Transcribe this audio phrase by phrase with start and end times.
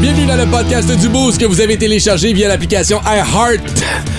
[0.00, 3.60] Bienvenue dans le podcast du Boost que vous avez téléchargé via l'application iHeart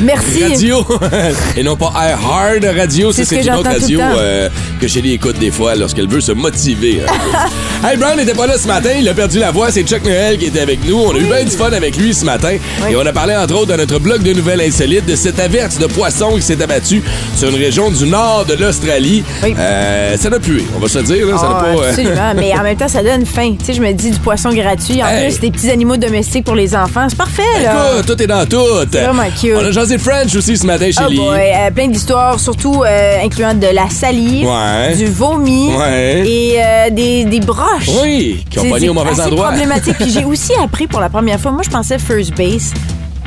[0.02, 0.44] Merci.
[0.44, 0.86] Radio.
[1.58, 4.50] Et non pas iHeart Radio, C'est ce une autre radio euh,
[4.82, 7.02] que Shelly écoute des fois lorsqu'elle veut se motiver.
[7.06, 7.88] peu.
[7.88, 10.38] hey, Brown n'était pas là ce matin, il a perdu la voix, c'est Chuck Noël
[10.38, 10.98] qui était avec nous.
[10.98, 12.58] On a eu bien du fun avec lui ce matin.
[12.90, 15.78] Et on a parlé entre autres dans notre blog de nouvelles insolites de cette averse
[15.78, 17.02] de poisson qui s'est abattue
[17.38, 19.24] sur une région du nord de l'Australie.
[19.44, 19.56] Oui.
[19.58, 21.26] Euh, ça n'a pué, on va se le dire.
[21.26, 23.56] Là, ça n'a pas, euh, absolument, mais en même temps, ça donne faim.
[23.60, 25.02] Tu sais, je me dis du poisson gratuit.
[25.04, 25.26] En Hey.
[25.26, 27.08] plus, des petits animaux domestiques pour les enfants.
[27.10, 27.94] C'est parfait, là.
[27.98, 28.58] Écoute, tout est dans tout.
[28.92, 29.54] vraiment cute.
[29.56, 33.54] On a jasé French aussi ce matin chez Oh euh, plein d'histoires, surtout euh, incluant
[33.54, 34.96] de la salive, Ouais.
[34.96, 36.24] du vomi Ouais.
[36.28, 37.90] et euh, des, des broches.
[38.02, 39.48] Oui, qui ont C'est- pogné au c'est mauvais endroit.
[39.50, 39.96] problématique.
[40.00, 42.74] Puis j'ai aussi appris pour la première fois, moi je pensais first base.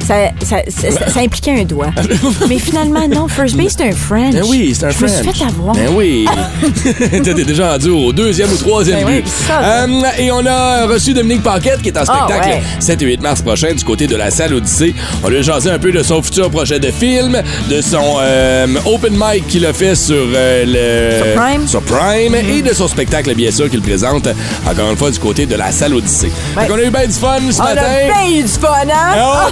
[0.06, 1.90] Ça, ça, ça, ça- ça impliquait un doigt.
[2.48, 4.34] Mais finalement, non, first base, c'est un French.
[4.34, 5.10] Ben oui, c'est un Je French.
[5.10, 5.74] me suis fait avoir.
[5.74, 6.26] Ben oui.
[7.24, 9.26] T'es déjà rendu au deuxième ou troisième Ben but.
[9.50, 9.86] Euh,
[10.18, 12.62] et on a reçu Dominique Paquette qui est en spectacle Ah, ouais.
[12.80, 14.94] 7 et 8 mars prochain du côté de la salle Odyssée.
[15.22, 17.40] On lui a jasé un peu de son futur projet de film,
[17.70, 21.62] de son euh, open mic qu'il a fait sur euh, le Sur Prime.
[21.62, 21.68] Mm-hmm.
[21.68, 24.28] sur Prime, et de son spectacle bien sûr qu'il présente
[24.68, 26.32] encore une fois du côté de la salle Odyssée.
[26.56, 26.62] Ouais.
[26.64, 27.82] Fait qu'on a eu bien du fun ce On matin.
[27.82, 29.14] a bien eu du fun, hein?
[29.16, 29.48] Oh, Ah,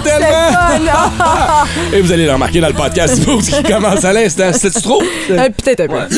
[1.93, 4.51] Et vous allez le remarquer dans le podcast Boost qui commence à l'instant.
[4.53, 5.01] C'était-tu trop?
[5.31, 6.15] Euh, Peut-être un peu.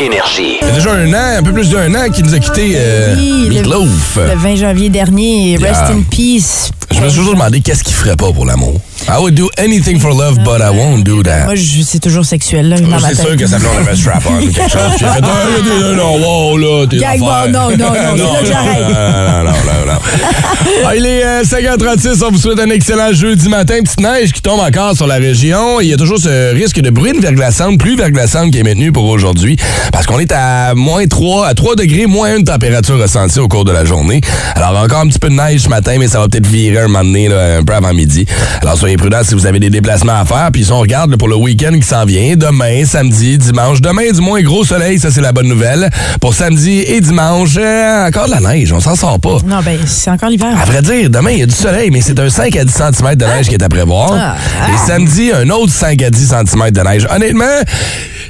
[0.00, 0.58] Énergie.
[0.62, 2.72] Il y a déjà un an, un peu plus d'un an, qu'il nous a quitté
[2.76, 4.16] euh, Oui, le- Meatloaf.
[4.16, 5.96] Le 20 janvier dernier, rest Yeah.
[5.96, 6.70] in peace.
[6.94, 8.80] Je me suis toujours demandé qu'est-ce qu'il ferait pas pour l'amour.
[9.06, 11.44] I would do anything for love, but I won't do that.
[11.44, 11.54] Moi,
[11.84, 14.70] c'est toujours sexuel, là, dans ma C'est sûr que ça blonde avait strap-on ou quelque
[14.70, 14.80] chose.
[14.98, 17.78] J'ai fait, Ah, non, wow, là, t'es bon, non, non, non.
[17.78, 20.92] Non, non, non, non, non.
[20.96, 23.78] Il est euh, 5h36, on vous souhaite un excellent jeudi matin.
[23.82, 25.80] Petite neige qui tombe encore sur la région.
[25.80, 29.04] Il y a toujours ce risque de bruine verglaçante, pluie verglaçante qui est maintenu pour
[29.04, 29.56] aujourd'hui.
[29.92, 33.64] Parce qu'on est à moins 3, à 3 degrés, moins une température ressentie au cours
[33.64, 34.20] de la journée.
[34.54, 36.88] Alors encore un petit peu de neige ce matin, mais ça va peut-être virer un
[36.88, 38.26] moment donné, là, un peu avant midi.
[38.62, 40.48] Alors soyez prudents si vous avez des déplacements à faire.
[40.50, 43.82] Puis si on regarde là, pour le week-end qui s'en vient, demain, samedi, dimanche.
[43.82, 45.90] Demain, du moins, gros soleil, ça c'est la bonne nouvelle.
[46.22, 49.38] Pour samedi et dimanche, euh, encore de la neige, on s'en sort pas.
[49.44, 50.56] Non, ben, c'est encore l'hiver.
[50.58, 52.72] À vrai dire, demain, il y a du soleil, mais c'est un 5 à 10
[52.72, 54.14] cm de neige qui est à prévoir.
[54.14, 54.36] Ah.
[54.72, 57.06] Et samedi, un autre 5 à 10 cm de neige.
[57.14, 57.44] Honnêtement,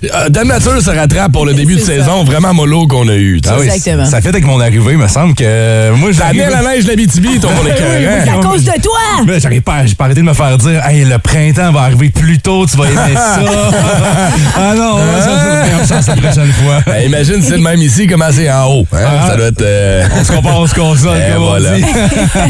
[0.05, 1.87] euh, Dame Nature se rattrape pour le début de ça.
[1.87, 3.41] saison vraiment mollo qu'on a eu.
[3.49, 4.05] Ah oui, Exactement.
[4.07, 6.65] Ça fait avec mon arrivée, il me semble que moi T'as amené j'arrive.
[6.65, 7.73] la neige de la BTB, ton pour les
[8.25, 8.99] C'est à cause de toi!
[9.27, 12.11] Mais j'arrive pas, j'ai pas arrêté de me faire dire, hey, le printemps va arriver
[12.11, 13.41] plus tôt, tu vas aimer ça.
[14.57, 14.99] ah non,
[15.85, 16.79] ça, la prochaine fois.
[16.87, 18.87] Ben, imagine, c'est le même ici, comment c'est en haut.
[18.93, 18.99] hein?
[19.05, 19.27] Ah.
[19.31, 19.63] Ça doit être...
[19.63, 21.71] euh, On se compare, on se console, comme voilà.
[21.73, 21.85] on dit.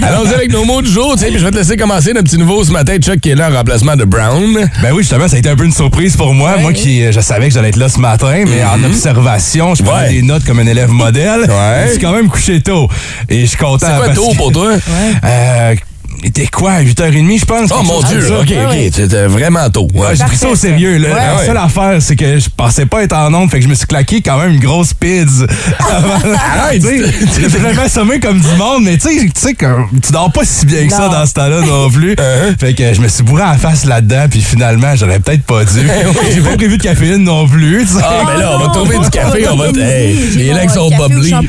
[0.04, 2.24] Allons-y avec nos mots du jour, tu sais, puis je vais te laisser commencer notre
[2.28, 4.54] petit nouveau ce matin, Chuck, qui est là en remplacement de Brown.
[4.82, 6.56] Ben oui, justement, ça a été un peu une surprise pour moi.
[6.58, 9.82] Moi qui, euh, je savais que j'allais être là ce matin, mais en observation, je.
[9.84, 10.08] Ouais.
[10.10, 11.40] des notes comme un élève modèle.
[11.42, 11.84] Ouais.
[11.86, 12.88] Je suis quand même couché tôt.
[13.28, 13.86] Et je suis content.
[13.86, 14.72] C'est quoi parce tôt que- pour toi?
[15.24, 15.74] Euh,
[16.22, 17.70] il était quoi, à 8h30, je pense?
[17.72, 19.88] Oh mon Dieu, ok, ok, c'était vraiment tôt.
[19.94, 20.98] Ouais, j'ai pris ça au sérieux.
[20.98, 21.08] Là.
[21.14, 23.74] La seule affaire, c'est que je pensais pas être en onde, fait que je me
[23.74, 25.46] suis claqué quand même une grosse pizza.
[25.78, 26.82] Arrête!
[26.82, 29.66] J'ai vraiment sommé comme du monde, mais tu sais, tu sais que
[30.02, 31.12] tu dors pas si bien que ça Non.
[31.12, 32.14] dans ce temps-là non plus.
[32.14, 32.58] Uh-huh.
[32.58, 35.64] Fait que je me suis bourré à la face là-dedans, puis finalement, j'aurais peut-être pas
[35.64, 35.80] dû.
[36.34, 38.00] J'ai pas prévu de caféine non plus, tu sais.
[38.02, 39.66] Ah, mais là, on va trouver du café, on va.
[39.68, 41.32] Hey, les legs sont bubbly.
[41.32, 41.40] Ah,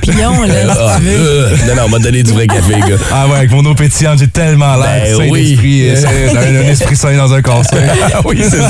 [1.03, 2.97] euh, non, non, on va te donner du vrai café, gars.
[3.11, 5.49] Ah ouais, avec mon eau pétillante, j'ai tellement l'air Ben sain oui.
[5.49, 7.77] d'esprit, euh, un, esprit sain dans un corps sain.
[8.13, 8.67] Ah oui, c'est ça.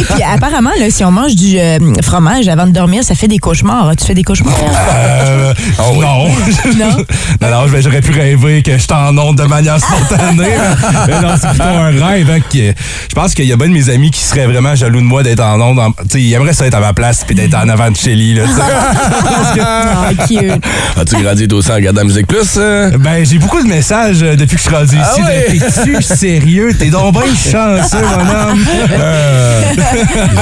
[0.00, 3.28] Et puis apparemment, là, si on mange du euh, fromage avant de dormir, ça fait
[3.28, 3.92] des cauchemars.
[3.98, 4.54] Tu fais des cauchemars?
[4.94, 5.54] Euh,
[5.92, 6.00] oui.
[6.00, 6.28] non.
[6.76, 6.96] Non?
[7.40, 10.48] non, non, ben, j'aurais pu rêver que j'étais en onde de manière spontanée.
[11.06, 12.30] mais non, c'est plutôt un rêve.
[12.30, 12.72] hein, que-
[13.08, 15.22] je pense qu'il y a bien de mes amis qui seraient vraiment jaloux de moi
[15.22, 15.78] d'être en onde.
[15.78, 17.96] en- Tu sais, ils aimeraient ça être à ma place puis d'être en avant de
[17.96, 18.34] Shelly.
[18.34, 19.60] Là, tu sais.
[19.60, 20.64] Ah, cute.
[21.00, 22.54] As-tu grandi toi aussi en regardant Musique Plus?
[22.56, 22.90] euh?
[22.98, 25.21] ben, j'ai beaucoup de messages depuis que je suis rendu Ah ici.
[25.26, 25.58] Ouais?
[25.58, 26.74] de, T'es-tu sérieux?
[26.78, 28.64] T'es donc bien chanceux, mon homme.
[28.92, 29.62] Euh,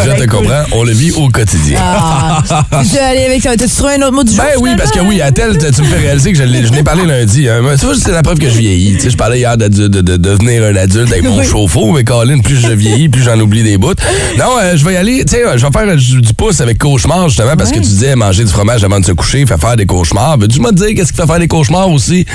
[0.04, 1.78] je te comprends, on le vit au quotidien.
[1.80, 2.42] Ah.
[2.82, 3.56] Tu veux aller avec ça?
[3.56, 4.42] T'as-tu trouvé un autre mot du jour?
[4.44, 6.82] Ben oui, parce que oui, à tel, tu tu me fais réaliser que je l'ai
[6.82, 7.48] parlé lundi.
[7.48, 7.60] hein.
[7.62, 8.94] Mais Tu vois, c'est la preuve que je vieillis.
[8.96, 11.44] Tu sais, je parlais hier d'adulte- de, de, devenir un adulte avec mon Oui.
[11.46, 13.94] chauffe-eau, mais Colin, plus je vieillis, plus j'en oublie des bouts.
[14.38, 15.24] Non, euh, je vais y aller.
[15.24, 18.14] Tu sais, je vais faire du du pouce avec cauchemar, justement, parce que tu disais
[18.16, 20.38] manger du fromage avant de se coucher, fait faire des cauchemars.
[20.38, 22.26] Veux-tu me dire qu'est-ce qui fait faire des cauchemars aussi?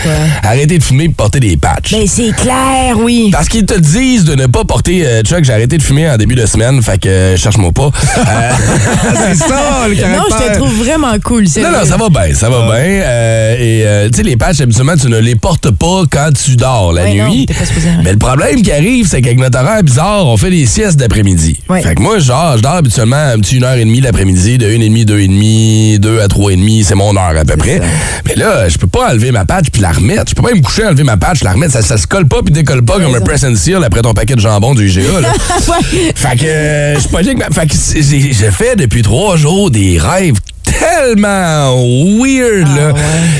[0.44, 1.92] Arrêter de fumer et porter des patchs.
[1.92, 3.30] Ben, c'est clair, oui.
[3.32, 5.06] Parce qu'ils te disent de ne pas porter.
[5.06, 7.90] euh, Chuck, j'ai arrêté de fumer en début de semaine, fait que euh, cherche-moi pas.
[8.18, 8.52] Euh,
[9.16, 10.18] c'est ça, le caractère.
[10.20, 11.44] Non, je te trouve vraiment cool.
[11.58, 12.76] non, non, ça va bien, ça va bien.
[13.04, 16.56] Euh, et euh, tu sais, les patchs, habituellement, tu ne les portes pas quand tu
[16.56, 17.46] dors la Ouais, nuit.
[17.46, 17.96] t'es pas supposé, ouais.
[18.04, 21.60] Mais le problème qui arrive, c'est qu'avec notre horaire bizarre, on fait des siestes d'après-midi.
[21.70, 21.82] Ouais.
[21.82, 24.70] Fait que moi, genre, je dors habituellement un petit une heure et demie l'après-midi, de
[24.70, 27.46] une et demie, deux et demie, deux à trois et demie, c'est mon heure à
[27.46, 27.80] peu près.
[28.28, 30.26] Mais là, je peux pas enlever ma patch puis la remettre.
[30.30, 31.74] Je peux pas me coucher, enlever ma patch, la remettre.
[31.74, 34.14] Ça, ça se colle pas puis décolle pas comme un press and seal après ton
[34.14, 35.22] paquet de jambon du IGA.
[35.22, 35.34] Là.
[35.68, 36.14] Ouais.
[36.16, 40.36] Fait que euh, je suis pas Fait que j'ai fait depuis trois jours des rêves
[40.80, 41.76] tellement
[42.20, 42.94] weird, là.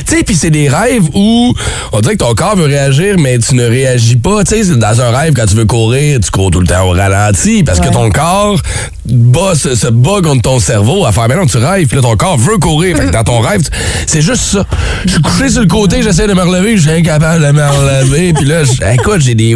[0.08, 1.54] Tu sais, puis c'est des rêves où
[1.92, 4.44] on dirait que ton corps veut réagir, mais tu ne réagis pas.
[4.44, 6.92] Tu sais, dans un rêve, quand tu veux courir, tu cours tout le temps au
[6.92, 8.60] ralenti parce que ton corps
[9.06, 12.02] bat, se, se bat contre ton cerveau à faire, mais non, tu rêves, puis là,
[12.02, 12.98] ton corps veut courir.
[12.98, 13.62] Fait que dans ton rêve,
[14.08, 14.66] c'est juste ça.
[15.06, 17.64] Je suis couché sur le côté, j'essaie de me relever, je suis incapable de me
[17.64, 18.62] relever, puis là,
[18.94, 19.56] écoute, j'ai des...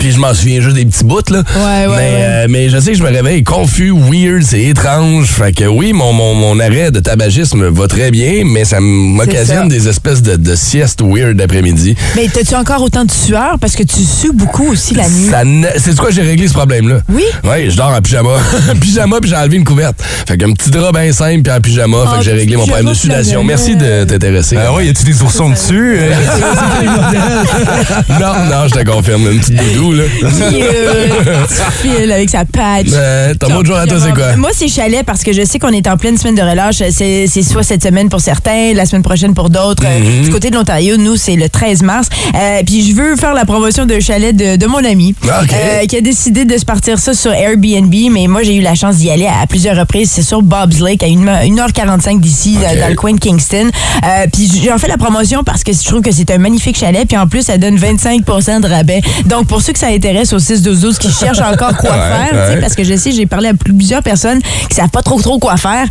[0.00, 1.42] Puis je m'en souviens juste des petits bouts, là.
[1.56, 2.20] Ouais, ouais, mais, ouais.
[2.20, 5.26] euh, mais je sais que je me réveille confus, weird, c'est étrange.
[5.26, 9.68] Fait que oui, mon, mon, mon arrêt de tabagisme va très bien, mais ça m'occasionne
[9.68, 11.94] des espèces de, de siestes weird d'après-midi.
[12.16, 13.58] Mais t'as-tu encore autant de sueur?
[13.60, 15.66] Parce que tu sues beaucoup aussi la nuit.
[15.76, 17.00] C'est quoi j'ai réglé ce problème-là?
[17.10, 17.24] Oui?
[17.44, 18.30] Oui, je dors en pyjama.
[18.80, 20.02] pyjama, puis j'ai enlevé une couverte.
[20.26, 21.98] Fait qu'un petit drap bien simple, puis en pyjama.
[22.12, 23.44] fait que j'ai réglé mon problème de sudation.
[23.44, 24.56] Merci de t'intéresser.
[24.56, 25.96] Ah ouais, y a-tu des oursons dessus?
[25.98, 26.14] Euh,
[28.08, 29.30] non, non, je te confirme.
[29.32, 30.04] Une petite doudou, là.
[30.24, 31.46] Euh,
[31.82, 32.88] fil avec sa patch.
[32.94, 34.34] Euh, ton mot de jour à toi, c'est quoi?
[34.36, 36.78] Moi, c'est chalet parce que je sais qu'on est en pleine semaine de relâche.
[37.02, 39.82] C'est soit cette semaine pour certains, la semaine prochaine pour d'autres.
[39.84, 40.24] Euh, Mhm.
[40.24, 42.08] Du côté de l'Ontario, nous, c'est le 13 mars.
[42.34, 45.86] Euh, puis je veux faire la promotion d'un chalet de, de mon ami Ah, euh,
[45.86, 47.92] qui a décidé de se partir ça sur Airbnb.
[48.10, 50.10] Mais moi, j'ai eu la chance d'y aller à, plusieurs reprises.
[50.10, 53.68] C'est sur Bob's Lake, à 1h45 d'ici, dans- le coin de Kingston.
[54.04, 56.76] Euh, puis j'ai en fait la promotion parce que je trouve que c'est un magnifique
[56.78, 57.06] chalet.
[57.06, 59.00] Puis en plus, ça donne 25% de rabais.
[59.26, 62.60] Donc, pour ceux que ça intéresse au 6-12-12 qui cherchent encore quoi Ouais, faire, ouais.
[62.60, 65.56] parce que je sais, j'ai parlé à plusieurs personnes qui savent pas trop trop quoi
[65.56, 65.86] faire.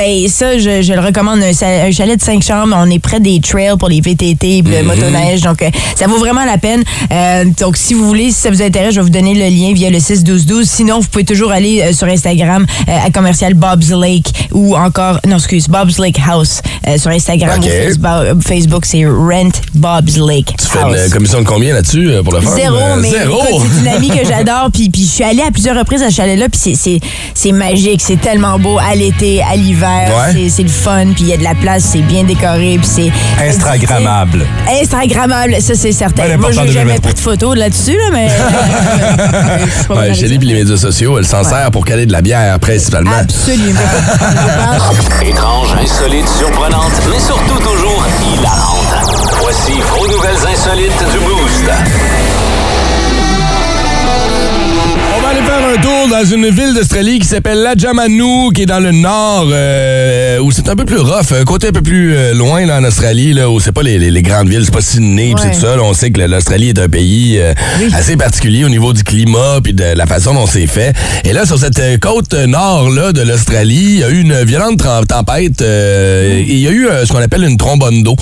[0.00, 1.40] Ben ça, je, je le recommande.
[1.42, 4.82] Un, chalet de 5 chambres, on est près des trails pour les VTT, puis le
[4.82, 6.82] motoneige, donc euh, ça vaut vraiment la peine.
[7.12, 9.74] Euh, donc si vous voulez, si ça vous intéresse, je vais vous donner le lien
[9.74, 10.66] via le 61212.
[10.66, 15.36] Sinon, vous pouvez toujours aller euh, sur Instagram à commercial Bob's Lake ou encore, non
[15.36, 16.62] excuse, Bob's Lake House
[16.96, 17.66] sur Instagram Ok.
[17.66, 22.32] ou Facebook, Facebook, c'est Rent Bob's Lake Tu fais une commission de combien là-dessus pour
[22.32, 22.54] le faire?
[22.54, 24.70] Zéro, mais c'est une amie que j'adore.
[24.72, 26.46] Puis, puis je suis allée à plusieurs reprises à ce chalet-là.
[26.48, 27.00] Puis
[27.34, 28.00] c'est magique.
[28.00, 29.89] C'est tellement beau à l'été, à l'hiver.
[30.08, 30.48] Ouais.
[30.48, 31.06] C'est- le fun.
[31.14, 31.84] Puis il y a de la place.
[31.92, 32.78] C'est bien décoré.
[32.80, 33.12] Puis c'est.
[33.42, 34.46] Instagrammable.
[34.80, 36.22] Instagrammable, ça c'est certain.
[36.24, 38.28] Ouais, Moi, j'ai de jamais pris de photos là-dessus, là, mais.
[38.30, 42.58] euh, je Ouais, puis les médias sociaux, elle s'en sert pour caler de la bière,
[42.58, 43.10] principalement.
[43.20, 43.80] Absolument.
[45.22, 45.26] Je.
[45.30, 48.04] Étrange, insolite, surprenante, mais surtout toujours
[48.34, 49.30] hilarante.
[49.40, 52.39] Voici vos nouvelles insolites du Boost.
[55.72, 60.38] Un tour dans une ville d'Australie qui s'appelle Lajamanu, qui est dans le nord, euh,
[60.40, 62.84] où c'est un peu plus rough, un côté un peu plus euh, loin là, en
[62.84, 65.60] Australie, là, où c'est pas les, les- les grandes villes, c'est pas Sydney, c'est tout
[65.60, 65.76] ça.
[65.76, 67.54] là, on sait que l'Australie est un pays euh,
[67.92, 70.92] assez particulier au niveau du climat puis de la façon dont c'est fait.
[71.24, 74.82] Et là, sur cette côte nord là de l'Australie, il y a eu une violente
[75.08, 75.60] tempête.
[75.62, 78.16] et Il y a eu ce qu'on appelle une trombone d'eau.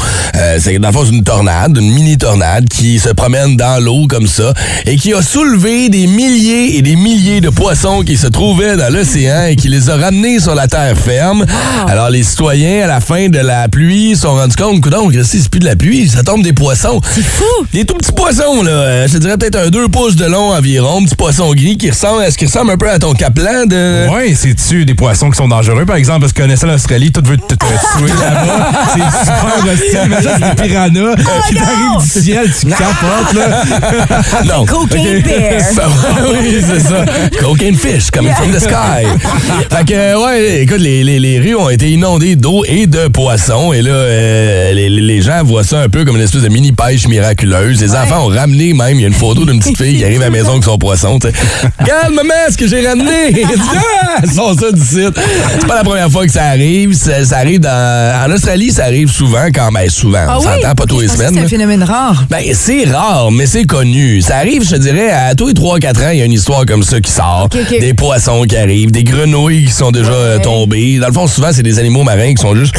[0.59, 4.27] C'est dans le fond une tornade, une mini tornade qui se promène dans l'eau comme
[4.27, 4.53] ça
[4.87, 8.93] et qui a soulevé des milliers et des milliers de poissons qui se trouvaient dans
[8.93, 11.45] l'océan et qui les a ramenés sur la terre ferme.
[11.87, 15.15] Alors les citoyens à la fin de la pluie se sont rendus compte que donc
[15.25, 17.01] c'est plus de la pluie, ça tombe des poissons.
[17.15, 17.45] C'est fou!
[17.73, 18.71] Des tout petits poissons, là.
[18.71, 21.03] Euh, je te dirais peut-être un 2 pouces de long environ.
[21.05, 24.09] Petit poisson gris qui ressemble, est-ce qu'il ressemble un peu à ton caplan de.
[24.09, 27.37] Ouais, c'est-tu des poissons qui sont dangereux, par exemple, parce que connaissant l'Australie, tout veut
[27.37, 28.71] te, te tuer là-bas.
[28.95, 29.99] C'est super hostile.
[30.07, 31.17] Imagine c'est des piranhas
[31.49, 33.63] qui t'arrivent du ciel, tu capotes, là.
[34.45, 34.65] Non.
[34.67, 35.61] Cocaine bear.
[36.31, 37.05] Oui, c'est ça.
[37.41, 39.05] Cocaine fish coming from the sky.
[39.71, 43.73] fait que, ouais, écoute, les, les, les rues ont été inondées d'eau et de poissons.
[43.73, 46.73] Et là, euh, les, les gens voient ça un peu comme une espèce de mini
[46.73, 47.81] pêche miraculeuse.
[47.81, 50.21] Les enfants ont ramené même, il y a une photo d'une petite fille qui arrive
[50.23, 51.19] à la maison avec son poisson.
[51.79, 53.45] Regarde, maman, ce que j'ai ramené.
[53.45, 55.05] ah, ils sont ça d'ici.
[55.59, 56.95] C'est pas la première fois que ça arrive.
[56.95, 58.27] Ça, ça arrive dans.
[58.27, 59.89] En Australie, ça arrive souvent quand même.
[59.91, 60.25] Souvent.
[60.29, 60.47] Ah on oui?
[60.63, 61.35] s'entend pas tous les semaines.
[61.35, 62.25] C'est un phénomène rare.
[62.31, 64.21] Ben, c'est rare, mais c'est connu.
[64.23, 66.67] Ça arrive, je te dirais, à tous les 3-4 ans, il y a une histoire
[66.67, 67.49] comme ça qui sort.
[67.81, 70.99] Des poissons qui arrivent, des grenouilles qui sont déjà euh, tombées.
[70.99, 72.75] Dans le fond, souvent, c'est des animaux marins qui sont juste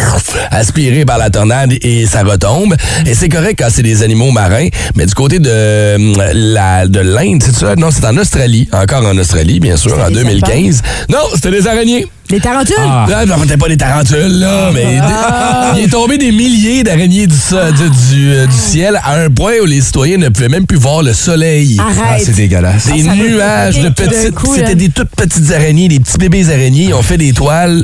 [0.51, 2.75] aspirés par la tornade et ça retombe.
[3.05, 6.99] Et c'est correct quand c'est des animaux marins, mais du côté de euh, la de
[6.99, 7.75] l'Inde, c'est ça?
[7.75, 8.67] Non, c'est en Australie.
[8.71, 10.81] Encore en Australie, bien sûr, en des 2015.
[11.09, 12.07] Non, c'était des araignées.
[12.29, 12.75] Des tarentules?
[12.79, 13.07] Ah.
[13.09, 17.25] Là, non, peut-être pas des tarentules, là, mais des- il est tombé des milliers d'araignées
[17.25, 20.47] du, so- du, du, euh, du ciel à un point où les citoyens ne pouvaient
[20.49, 21.77] même plus voir le soleil.
[21.79, 22.23] Ah, Arrête.
[22.25, 22.85] c'est dégueulasse.
[22.85, 24.33] Des doit nuages de petites.
[24.53, 26.85] C'était des toutes petites araignées, des petits bébés araignées.
[26.89, 27.83] Ils ont fait des toiles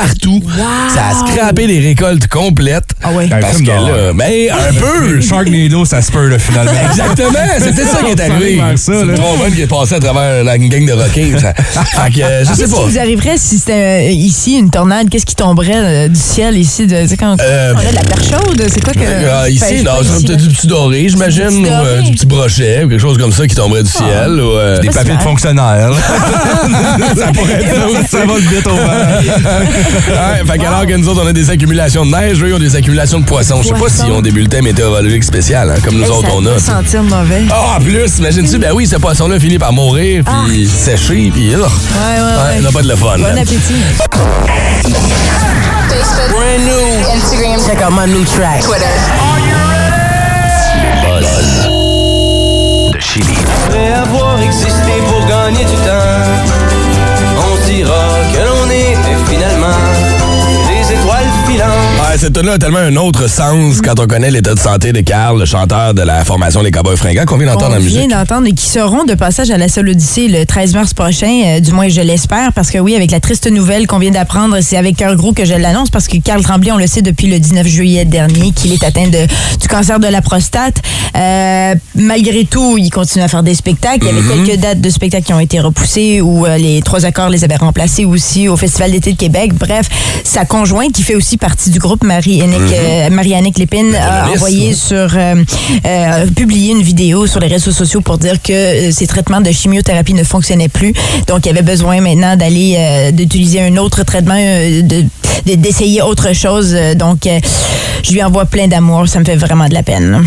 [0.00, 0.42] partout.
[0.94, 2.84] Ça a scrappé des récoltes complètes.
[3.02, 3.24] Ah ouais.
[3.32, 5.20] Un Parce film que là, mais un peu.
[5.28, 6.70] Sharknado, ça se peut, là, finalement.
[6.90, 8.60] Exactement, c'était ça qui est arrivé.
[8.76, 11.38] C'est le trombone qui est passé à travers la gang de requins.
[11.40, 11.54] Ça.
[11.54, 12.82] Fait que, euh, je sais Qu'est-ce pas.
[12.84, 15.08] qui vous arriverait si c'était euh, ici une tornade?
[15.10, 16.86] Qu'est-ce qui tomberait euh, du ciel ici?
[16.86, 19.00] De, tu sais, quand Euh, on a de la perche chaude, c'est quoi que.
[19.32, 22.26] Ah, ici, Ben, non, ici, peut-être du petit doré, j'imagine, Du ou euh, du petit
[22.26, 24.30] brochet, ou quelque chose comme ça qui tomberait du ciel.
[24.40, 25.90] ou, euh, Des papiers de fonctionnaires.
[27.16, 27.74] ça pourrait être
[28.08, 28.18] ça.
[28.18, 29.87] Ça va vite au vent.
[29.88, 32.58] Ouais, fait qu'alors que nous autres, on a des accumulations de neige, eux, ils ont
[32.58, 33.62] des accumulations de poissons.
[33.62, 36.34] Je sais pas s'ils ont des bulletins météorologiques spéciaux, hein, comme nous Hey, autres, ça
[36.36, 36.58] on a.
[36.58, 37.42] sentir mauvais.
[37.50, 41.54] Ah, en plus, imagine-tu, ben oui, ce poisson-là finit par mourir, puis sécher, puis...
[41.54, 41.60] ugh.
[41.60, 43.16] Ouais, ouais, Ouais, on n'a pas de le fun.
[43.16, 43.30] Bon là.
[43.40, 43.58] appétit.
[45.88, 47.14] Facebook, Brand new.
[47.14, 48.60] Instagram, Check out my new track.
[48.62, 48.84] Twitter.
[51.04, 51.26] Buzz.
[52.92, 53.34] De Chili.
[53.66, 56.26] Après avoir existé pour gagner du temps,
[57.38, 59.17] on dira que l'on était
[59.72, 59.97] finalement des étoiles
[62.18, 65.00] Ouais, cette tune-là a tellement un autre sens quand on connaît l'état de santé de
[65.02, 68.00] Carl, le chanteur de la formation Les Cowboys Fringants, qu'on vient d'entendre On en vient
[68.00, 68.10] musique.
[68.10, 71.60] d'entendre et qui seront de passage à la Seule Odyssée le 13 mars prochain, euh,
[71.60, 74.76] du moins je l'espère, parce que oui, avec la triste nouvelle qu'on vient d'apprendre, c'est
[74.76, 77.38] avec cœur gros que je l'annonce, parce que Carl Tremblay, on le sait depuis le
[77.38, 79.26] 19 juillet dernier, qu'il est atteint de,
[79.60, 80.82] du cancer de la prostate.
[81.16, 84.06] Euh, malgré tout, il continue à faire des spectacles.
[84.10, 87.04] Il y avait quelques dates de spectacles qui ont été repoussées, ou euh, les trois
[87.04, 89.54] accords les avaient remplacés aussi au Festival d'été de Québec.
[89.54, 89.88] Bref,
[90.24, 94.96] sa conjointe, qui fait aussi partie du groupe, Marie-Annick euh, Marie-Annick Lépine, a envoyé sur
[95.16, 95.34] euh,
[95.86, 100.14] euh, publié une vidéo sur les réseaux sociaux pour dire que ses traitements de chimiothérapie
[100.14, 100.92] ne fonctionnaient plus.
[101.26, 105.04] Donc, il avait besoin maintenant d'aller euh, d'utiliser un autre traitement, euh, de-
[105.46, 106.74] de- d'essayer autre chose.
[106.96, 107.38] Donc, euh,
[108.02, 109.06] je lui envoie plein d'amour.
[109.08, 110.24] Ça me fait vraiment de la peine.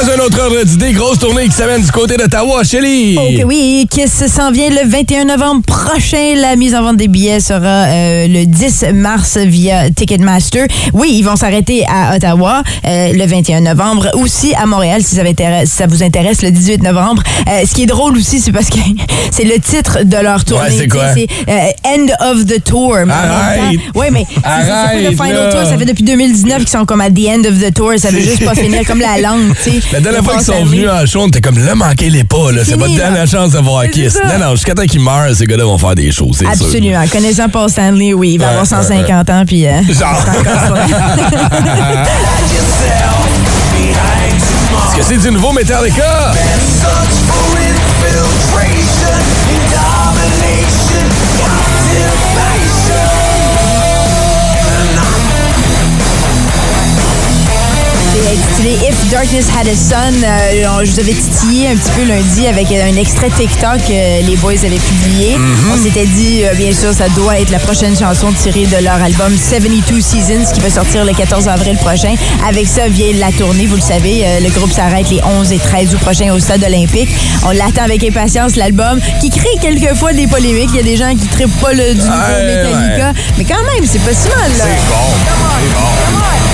[0.00, 3.18] Dans un autre ordre d'idée, grosse tournée qui s'amène du côté d'Ottawa, Shelly.
[3.18, 6.34] Ok, oui, Kiss s'en vient le 21 novembre prochain.
[6.36, 10.68] La mise en vente des billets sera euh, le 10 mars via Ticketmaster.
[10.92, 15.24] Oui, ils vont s'arrêter à Ottawa euh, le 21 novembre, aussi à Montréal si ça,
[15.24, 17.24] vous intéresse, si ça vous intéresse le 18 novembre.
[17.48, 18.78] Euh, ce qui est drôle aussi, c'est parce que
[19.32, 20.68] c'est le titre de leur tournée.
[20.68, 21.12] Ouais, c'est quoi?
[21.12, 21.26] C'est
[21.84, 22.98] End of the Tour.
[23.04, 23.80] Mais Arrête!
[23.96, 25.50] Ouais, mais pas le Arrête, Final là!
[25.50, 25.68] Tour.
[25.68, 27.94] Ça fait depuis 2019 qu'ils sont comme à the end of the tour.
[27.96, 29.87] Ça veut juste pas finir comme la langue, tu sais.
[29.92, 32.62] La dernière fois qu'ils sont venus en show, on était comme là, manquez-les pas, là.
[32.64, 34.18] C'est votre dernière chance de voir C'est Kiss.
[34.22, 36.66] Non, non, jusqu'à temps qu'ils meurent, ces gars-là vont faire des shows, c'est sûr.
[36.66, 37.04] Absolument.
[37.10, 39.66] Connaissant Paul Stanley, oui, il va Ouais, avoir 150 ans, puis...
[39.66, 40.24] euh, Genre.
[44.88, 46.32] Est-ce que c'est du nouveau Metallica?
[58.74, 60.22] If Darkness Had a Sun.
[60.22, 63.78] Euh, on- je vous avais titillé un petit peu lundi avec euh, un extrait TikTok
[63.86, 65.36] que les boys avaient publié.
[65.36, 65.72] Mm-hmm.
[65.72, 69.00] On s'était dit, euh, bien sûr, ça doit être la prochaine chanson tirée de leur
[69.02, 72.14] album 72 Seasons qui va sortir le 14 avril prochain.
[72.46, 74.22] Avec ça vient la tournée, vous le savez.
[74.26, 77.08] euh, le groupe s'arrête les 11 et 13 août prochains au Stade olympique.
[77.46, 80.70] On l'attend avec impatience, l'album, qui crée quelquefois des polémiques.
[80.74, 83.12] Il y a des gens qui ne pas le, du nouveau Ouais, Metallica.
[83.38, 84.64] Mais quand même, c'est pas si mal, là.
[84.64, 85.14] C'est bon.
[85.60, 86.47] C'est bon.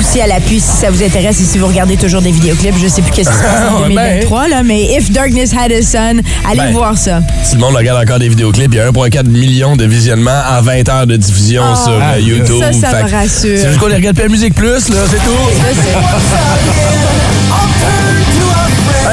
[0.00, 2.74] Aussi à l'appui si ça vous intéresse et si vous regardez toujours des vidéoclips.
[2.82, 4.20] Je sais plus qu'est-ce qui se passe en Ouais, ben.
[4.20, 6.72] 2023, là, mais If Darkness Had a Sun, allez Ben.
[6.72, 7.20] voir ça.
[7.44, 10.62] Si le monde regarde encore des vidéoclips, il y a 1,4 million de visionnements en
[10.62, 11.76] 20 heures de diffusion Oh.
[11.84, 12.60] sur euh, Ah, YouTube.
[12.60, 13.58] ça, ça Fait me rassure.
[13.58, 17.21] C'est juste qu'on les regarde plus la musique plus, là, c'est tout.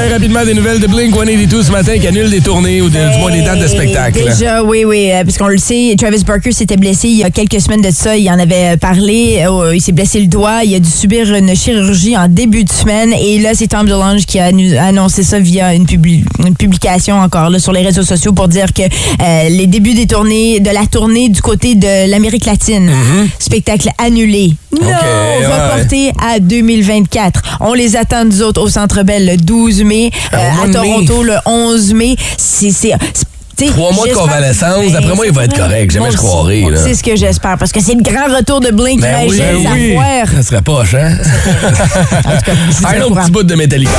[0.02, 3.18] Hey, rapidement, des nouvelles de Blink-182 ce matin qui annule des tournées ou de- du
[3.18, 4.18] moins des dates de spectacle.
[4.24, 7.30] Déjà, oui, oui, euh, parce qu'on le sait, Travis Barker s'était blessé il y a
[7.30, 8.16] quelques semaines de ça.
[8.16, 9.44] Il en avait parlé.
[9.46, 10.64] euh, il s'est blessé le doigt.
[10.64, 13.12] Il a dû subir une chirurgie en début de semaine.
[13.12, 14.46] Et là, c'est Tom DeLonge qui a
[14.82, 18.72] annoncé ça via une, publi- une publication encore là, sur les réseaux sociaux pour dire
[18.72, 22.90] que euh, les débuts des tournées, de la tournée du côté de l'Amérique latine,
[23.38, 24.54] spectacle annulé.
[24.72, 25.46] Non, ouais.
[25.46, 27.42] reporté à 2024.
[27.60, 30.66] On les attend, nous autres, au Centre Bell le 12 mai, euh, au mois à
[30.68, 31.06] de mai.
[31.06, 32.16] Toronto le 11 mai.
[32.36, 32.70] C'est
[33.66, 35.90] Trois mois de convalescence, Ben, d'après moi, il va être correct.
[35.90, 36.64] Jamais je croirais.
[36.82, 39.64] C'est ce que j'espère, parce que c'est le grand retour de Blink, Ben oui, imagine,
[39.64, 39.88] ben oui.
[39.94, 40.26] la foire.
[40.36, 41.12] Ça serait poche, hein?
[42.26, 42.52] En tout cas,
[42.88, 43.90] Un autre petit bout de Metallica,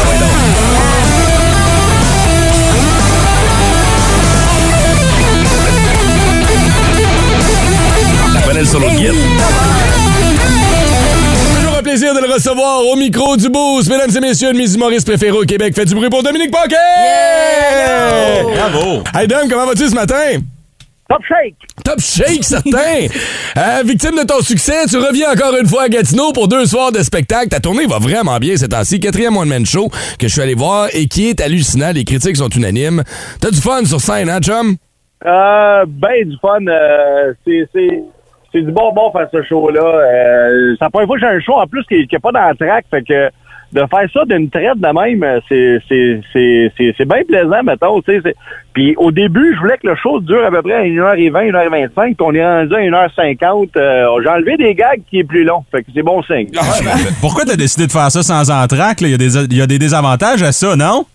[8.47, 10.00] ouais, solo Ben de un
[11.91, 13.89] plaisir de le recevoir au micro du Boost.
[13.89, 15.75] Mesdames et messieurs, le Miss humoriste préféré au Québec.
[15.75, 16.75] Faites du bruit pour Dominique Paquet!
[18.45, 19.03] Bravo!
[19.13, 20.39] Hey Dom, comment vas-tu ce matin?
[21.09, 21.55] Top shake!
[21.83, 23.07] Top shake, certain!
[23.57, 26.93] Euh, victime de ton succès, tu reviens encore une fois à Gatineau pour deux soirs
[26.93, 27.49] de spectacle.
[27.49, 29.01] Ta tournée va vraiment bien ces temps-ci.
[29.01, 31.91] Quatrième One Man Show que je suis allé voir et qui est hallucinant.
[31.91, 33.03] Les critiques sont unanimes.
[33.41, 34.77] T'as du fun sur scène, hein, chum?
[35.25, 36.65] Euh, ben du fun.
[36.65, 37.67] Euh, c'est,
[38.51, 39.81] c'est, du bonbon faire ce show-là.
[39.81, 42.49] Euh, c'est la première fois que j'ai un show en plus qui n'est pas dans
[42.49, 42.85] le track.
[42.89, 43.29] Fait que
[43.73, 45.79] de faire ça d'une traite de même, c'est,
[46.97, 48.01] c'est, bien plaisant, mettons.
[48.73, 52.15] Puis au début, je voulais que le show dure à peu près 1h20, 1h25, puis
[52.19, 53.69] on est rendu à 1h50.
[53.77, 55.63] Euh, j'ai enlevé des gags qui est plus long.
[55.71, 56.49] Fait que c'est bon signe.
[57.21, 59.01] Pourquoi t'as décidé de faire ça sans entraque?
[59.01, 61.05] Il y, a des- y a des désavantages à ça, non?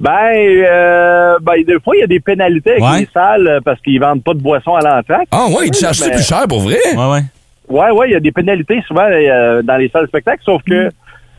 [0.00, 3.00] Ben, euh, ben, des fois, il y a des pénalités avec Ouais.
[3.00, 5.28] les salles euh, parce qu'ils vendent pas de boissons à l'entraque.
[5.30, 6.78] Ah ouais, ils te chargent ça mais- plus cher pour vrai?
[6.96, 7.20] Ouais, ouais.
[7.68, 10.62] Ouais, ouais, il y a des pénalités souvent euh, dans les salles de spectacle, sauf
[10.62, 10.88] que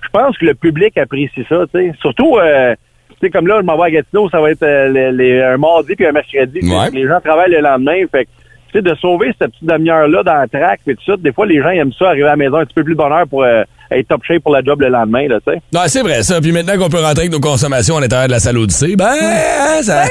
[0.04, 1.92] je pense que le public apprécie ça, tu sais.
[2.00, 2.74] Surtout, euh,
[3.10, 5.42] tu sais, comme là, je m'en vais à Gatineau, ça va être euh, les- les-
[5.42, 6.60] un mardi puis un mercredi.
[6.60, 6.90] puis Ouais.
[6.94, 8.30] Les gens travaillent le lendemain, fait que,
[8.72, 11.62] tu sais, de sauver cette petite demi-heure-là dans le track tout ça, des fois, les
[11.62, 13.64] gens aiment ça, arriver à la maison un petit peu plus de bonheur pour euh,
[13.92, 15.62] être top shape pour la job le lendemain, là, tu sais.
[15.74, 16.40] Non, c'est vrai ça.
[16.42, 19.14] Puis maintenant qu'on peut rentrer avec nos consommations à l'intérieur de la salle Odyssée, ben,
[19.22, 20.04] hein, ça...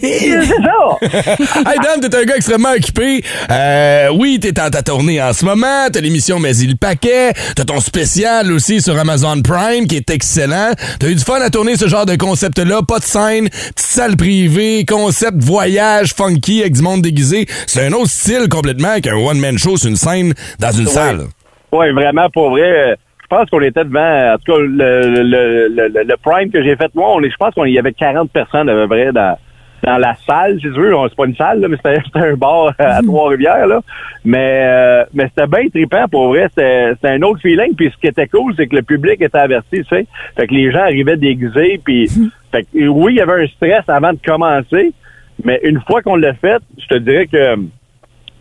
[0.00, 0.98] C'est ça!
[1.02, 3.22] hey Dan, t'es un gars extrêmement occupé.
[3.50, 5.88] Euh, oui, t'es en ta tournée en ce moment.
[5.92, 7.32] T'as l'émission Mais il le paquet.
[7.54, 10.72] T'as ton spécial aussi sur Amazon Prime qui est excellent.
[10.98, 12.82] T'as eu du fun à tourner ce genre de concept-là.
[12.86, 17.46] Pas de scène, petite salle privée, concept voyage funky avec du monde déguisé.
[17.66, 21.26] C'est un autre style complètement qu'un one-man show sur une scène dans une salle.
[21.72, 22.96] Oui, vraiment, pour vrai.
[23.32, 26.62] Euh, Je pense qu'on était devant, en tout cas, le, le, le, le- prime que
[26.62, 29.12] j'ai fait, moi, on est, je pense qu'il y avait 40 personnes à peu près
[29.12, 29.36] dans,
[29.84, 30.94] dans la salle, si tu veux.
[30.96, 33.80] On- C'est pas une salle, là, mais c'était un bar à Trois-Rivières, là.
[34.24, 36.48] Mais, euh, mais c'était bien trippant, pour vrai.
[36.48, 37.74] C'était un autre feeling.
[37.76, 40.06] Puis ce qui était cool, c'est que le public était averti, tu sais.
[40.36, 42.08] Fait que les gens arrivaient déguisés, puis...
[42.50, 44.92] fait que, oui, il y avait un stress avant de commencer,
[45.44, 47.56] mais une fois qu'on l'a fait, je te dirais que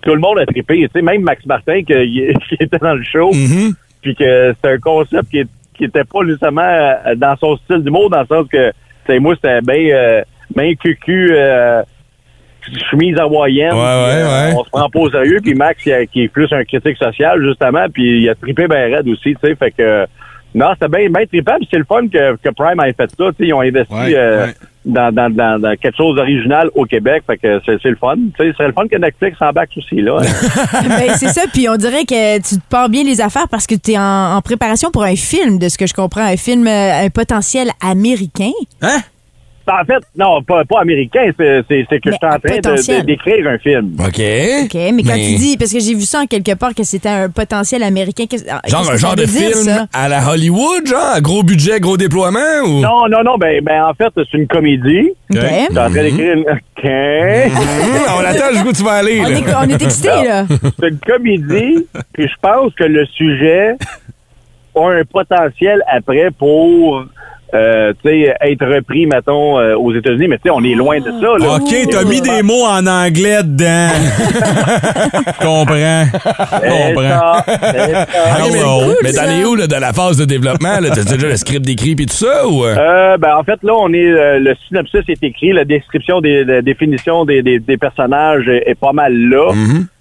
[0.01, 0.75] tout le monde a trippé.
[0.77, 2.23] Tu sais, même Max Martin, qui
[2.59, 3.73] était dans le show, Mm-hmm.
[4.01, 7.83] Puis que c'était un concept qui, est- qui était pas justement euh, dans son style
[7.83, 8.71] d'humour, dans le sens que,
[9.05, 10.21] sais, moi, c'était bien euh,
[10.55, 11.81] bien cucu, euh,
[12.89, 13.73] chemise hawaïenne.
[13.73, 14.53] Ouais, ouais, euh, ouais.
[14.57, 16.97] On se prend pas au sérieux, puis Max, qui, a- qui est plus un critique
[16.97, 20.05] social, justement, puis il a trippé bien raide aussi, tu sais, fait que...
[20.55, 23.15] Non, c'était bien bien trippant, puis c'est le fun que, que Prime ait fait ça,
[23.17, 24.45] tu sais, ils ont investi euh.
[24.87, 28.31] Dans, dans, dans, dans quelque chose d'original au Québec, fait que c'est le fun, tu
[28.37, 30.21] sais, c'est le fun que Netflix s'embarque aussi, là.
[30.87, 33.75] Ben, c'est ça, puis on dirait que tu te pars bien les affaires parce que
[33.75, 36.67] tu es en, en préparation pour un film, de ce que je comprends, un film,
[36.67, 38.51] euh, un potentiel américain.
[38.81, 38.99] Hein?
[39.69, 42.61] En fait, non, pas, pas américain, c'est que Mais je suis en à train de-
[42.61, 43.01] potentiel.
[43.01, 43.95] de- d'écrire un film.
[43.99, 44.21] OK.
[44.63, 47.09] OK, mais quand tu dis, parce que j'ai vu ça en quelque part que c'était
[47.09, 48.23] un potentiel américain.
[48.29, 49.85] qu'est-ce- ah, Genre un genre de dire, film ça?
[49.93, 52.79] à la Hollywood, genre, gros budget, gros déploiement ou...
[52.79, 55.09] Non, non, non, ben, ben en fait, c'est une comédie.
[55.33, 55.37] OK.
[55.41, 56.41] Je suis en train d'écrire une...
[56.49, 56.89] OK.
[58.17, 59.37] On attend jusqu'où tu vas aller, On là.
[59.37, 60.45] est, on est excités, là.
[60.79, 63.75] c'est une comédie, puis je pense que le sujet
[64.75, 67.03] a un potentiel après pour...
[67.53, 70.99] euh, tu sais, être repris, mettons, euh, aux États-Unis, mais tu sais, on est loin
[70.99, 71.37] de ça.
[71.37, 71.55] Là.
[71.55, 73.89] OK, t'as mis des mots en anglais dedans.
[75.39, 76.05] Comprends.
[76.11, 77.09] Comprends.
[77.09, 77.45] ça.
[77.47, 78.93] Ok, mais Hello.
[79.03, 80.79] mais t'en es où, là, dans la phase de développement?
[80.81, 80.89] là?
[80.89, 82.65] T'as déjà le script d'écrit puis tout ça, ou...
[82.65, 83.17] euh?
[83.17, 86.61] Ben, en fait, là, on est euh, le synopsis est écrit, la description des la
[86.61, 89.51] définition des, des, des personnages est, est pas mal là.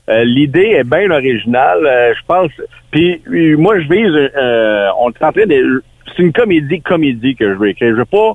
[0.09, 2.51] Euh, L'idée est bien originale, euh, je pense.
[2.93, 5.83] Puis euh, moi, je vise, euh, on est en train de,
[6.15, 7.91] c'est une comédie comédie que je veux écrire.
[7.93, 8.33] Je veux pas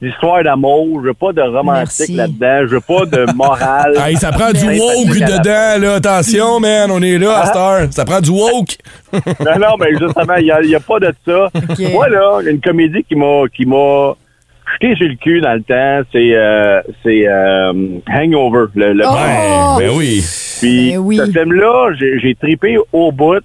[0.00, 2.14] d'histoire d'amour, je veux pas de romantique Merci.
[2.16, 3.94] là-dedans, je veux pas de morale.
[4.04, 5.94] Hey, ça prend du woke dedans, là.
[5.94, 7.86] Attention, man, on est là à cette heure.
[7.92, 8.76] Ça prend du woke.
[9.12, 11.48] non, non, mais justement, il n'y a, il y a pas de ça.
[11.92, 14.14] Moi, là, une comédie qui m'a qui m'a
[14.74, 17.72] jeté sur le cul dans le temps, c'est euh, c'est euh,
[18.12, 18.66] Hangover.
[18.74, 19.78] Le, le Oh!
[19.78, 20.20] Ben oui.
[20.60, 21.16] Puis Ben oui.
[21.18, 23.38] ce film-là, j'ai j'ai tripé au bout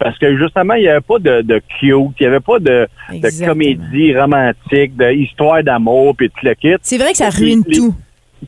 [0.00, 2.88] parce que justement, il n'y avait pas de, de cute, il n'y avait pas de,
[3.12, 6.74] de comédie romantique, d'histoire d'amour, puis tout le kit.
[6.82, 7.94] C'est vrai que ça Puis ruine les- tout.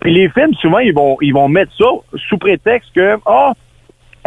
[0.00, 1.84] Puis les films, souvent, ils vont ils vont mettre ça
[2.28, 3.52] sous prétexte que ah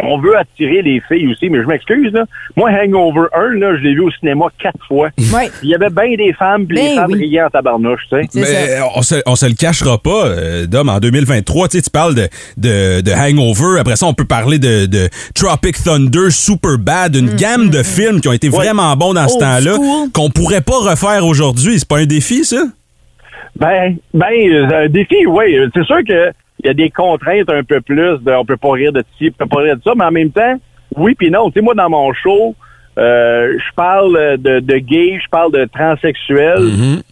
[0.02, 2.24] on veut attirer les filles aussi, mais je m'excuse, là.
[2.54, 5.08] Moi, Hangover 1, là, je l'ai vu au cinéma quatre fois.
[5.34, 5.50] Ouais.
[5.62, 7.20] Il y avait bien des femmes, puis les Ben femmes oui.
[7.20, 8.28] riaient en tabarnouche, tu sais.
[8.34, 8.86] Mais ça.
[8.94, 12.14] on se, on se le cachera pas, euh, Dom, en 2023, tu sais, tu parles
[12.14, 17.16] de, de, de Hangover, après ça, on peut parler de, de Tropic Thunder, Super Bad,
[17.16, 19.76] une gamme de films qui ont été vraiment bons dans ce temps-là,
[20.12, 21.78] qu'on pourrait pas refaire aujourd'hui.
[21.78, 22.64] C'est pas un défi, ça?
[23.58, 25.56] Ben, ben, euh, un défi, oui.
[25.74, 28.72] C'est sûr que il y a des contraintes un peu plus de, on peut pas
[28.72, 30.56] rire de ci, on peut pas rire de ça, mais en même temps,
[30.96, 31.50] oui puis non.
[31.50, 32.54] Tu sais, moi, dans mon show,
[32.98, 36.58] euh, je parle de, de gay, je parle de transsexuel,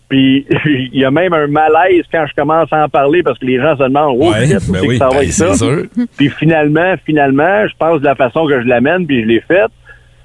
[0.09, 3.45] puis il y a même un malaise quand je commence à en parler parce que
[3.47, 5.55] les gens se demandent, oh, Ouais, ben c'est oui, que ça va Ben, ça?
[5.55, 5.83] sûr.
[6.17, 9.71] Puis finalement, finalement, je pense de la façon que je l'amène, puis je l'ai faite.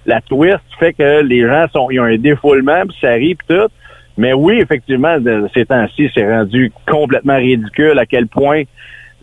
[0.06, 3.48] La twist fait que les gens sont, ils ont un défoulement, puis ça rit, puis
[3.58, 3.68] tout.
[4.18, 8.64] Mais oui, effectivement, de ces temps-ci, c'est rendu complètement ridicule à quel point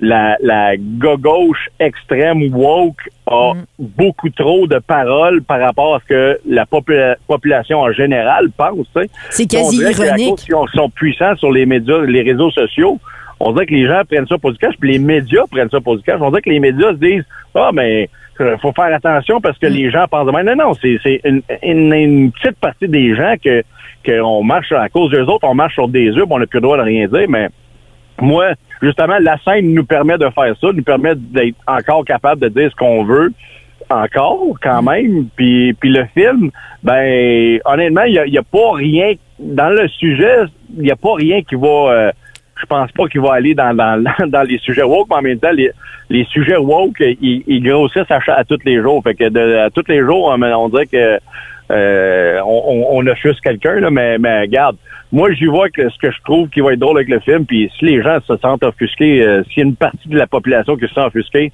[0.00, 6.38] la, la gauche extrême woke a beaucoup trop de paroles par rapport à ce que
[6.48, 8.86] la popula- population en général pense.
[9.30, 10.50] C'est On quasi qu'à ironique.
[10.54, 12.98] ont- sont puissants sur les médias, les réseaux sociaux.
[13.40, 15.80] On dirait que les gens prennent ça pour du cash, puis les médias prennent ça
[15.80, 16.20] pour du cash.
[16.20, 18.08] On dirait que les médias se disent Ah, mais
[18.40, 19.60] euh, faut faire attention parce Mm.
[19.60, 20.44] que les gens pensent de même.
[20.46, 23.62] Non, non, c'est une, une, une petite partie des gens que
[24.06, 26.62] qu'on marche à cause d'eux autres, on marche sur des œufs, on n'a plus le
[26.62, 27.48] droit de rien dire, mais
[28.20, 32.48] moi, justement, la scène nous permet de faire ça, nous permet d'être encore capable de
[32.48, 33.32] dire ce qu'on veut
[33.90, 35.28] encore quand même.
[35.36, 36.50] Puis, puis le film,
[36.82, 40.44] ben honnêtement, il n'y a, a pas rien dans le sujet,
[40.76, 42.12] il n'y a pas rien qui va euh,
[42.60, 45.38] je pense pas qu'il va aller dans, dans, dans les sujets woke, mais en même
[45.38, 45.70] temps, les,
[46.08, 49.02] les sujets woke, ils, ils grossissent à, à tous les jours.
[49.02, 51.18] Fait que de, à tous les jours, on, on dirait que
[51.70, 54.76] euh, on, on, on offusque quelqu'un, là, mais, mais regarde,
[55.12, 57.46] moi j'y vois que ce que je trouve qui va être drôle avec le film,
[57.46, 60.26] puis si les gens se sentent offusqués, euh, s'il y a une partie de la
[60.26, 61.52] population qui se sent offusquée,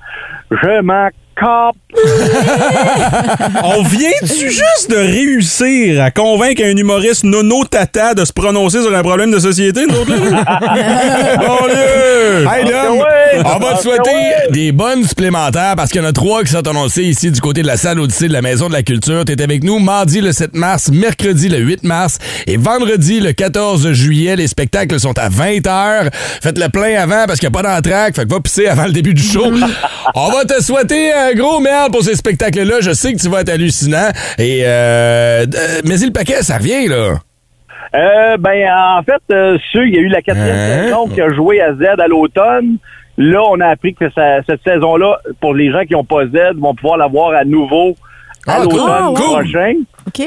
[0.51, 1.09] je m'en.
[3.65, 8.95] On vient-tu juste de réussir à convaincre un humoriste nono tata de se prononcer sur
[8.95, 11.37] un problème de société, nous autres, là?
[11.39, 12.47] Bon Dieu!
[12.51, 13.43] Hey, Dom, ouais!
[13.45, 16.67] on va te souhaiter des bonnes supplémentaires parce qu'il y en a trois qui sont
[16.67, 19.25] annoncés ici du côté de la salle Odyssée de la Maison de la Culture.
[19.25, 23.93] T'es avec nous mardi le 7 mars, mercredi le 8 mars et vendredi le 14
[23.93, 24.37] juillet.
[24.37, 26.11] Les spectacles sont à 20h.
[26.43, 28.17] Faites le plein avant parce qu'il n'y a pas d'entraque.
[28.17, 29.47] Fait que va pisser avant le début du show.
[30.15, 32.81] on va te souhaiter un gros merde pour ces spectacles-là.
[32.81, 34.09] Je sais que tu vas être hallucinant.
[34.39, 37.15] Et euh, euh, mais le paquet, ça revient, là.
[37.95, 40.83] Euh, ben, en fait, euh, il y a eu la quatrième Hein?
[40.85, 42.77] saison qui a joué à Z à l'automne.
[43.19, 46.57] Là, on a appris que ça- cette saison-là, pour les gens qui n'ont pas Z,
[46.57, 47.95] vont pouvoir la voir à nouveau
[48.47, 49.75] à Ah, l'automne Ah, prochain.
[50.07, 50.23] OK.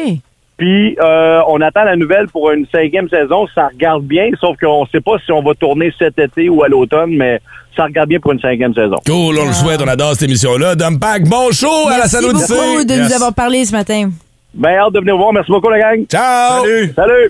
[0.57, 3.45] Puis, euh, on attend la nouvelle pour une cinquième saison.
[3.53, 6.63] Ça regarde bien, sauf qu'on ne sait pas si on va tourner cet été ou
[6.63, 7.41] à l'automne, mais
[7.75, 8.95] ça regarde bien pour une cinquième saison.
[9.05, 10.75] Cool, on le souhaite, on adore cette émission-là.
[10.75, 12.53] Dom Pack, bon show à la Merci salle Odyssée.
[12.53, 13.09] beaucoup de Yes.
[13.09, 14.09] nous avoir parlé ce matin.
[14.53, 15.33] Ben, hâte de venir vous voir.
[15.33, 16.05] Merci beaucoup, la gang.
[16.09, 16.63] Ciao!
[16.63, 16.93] Salut!
[16.95, 17.29] Salut!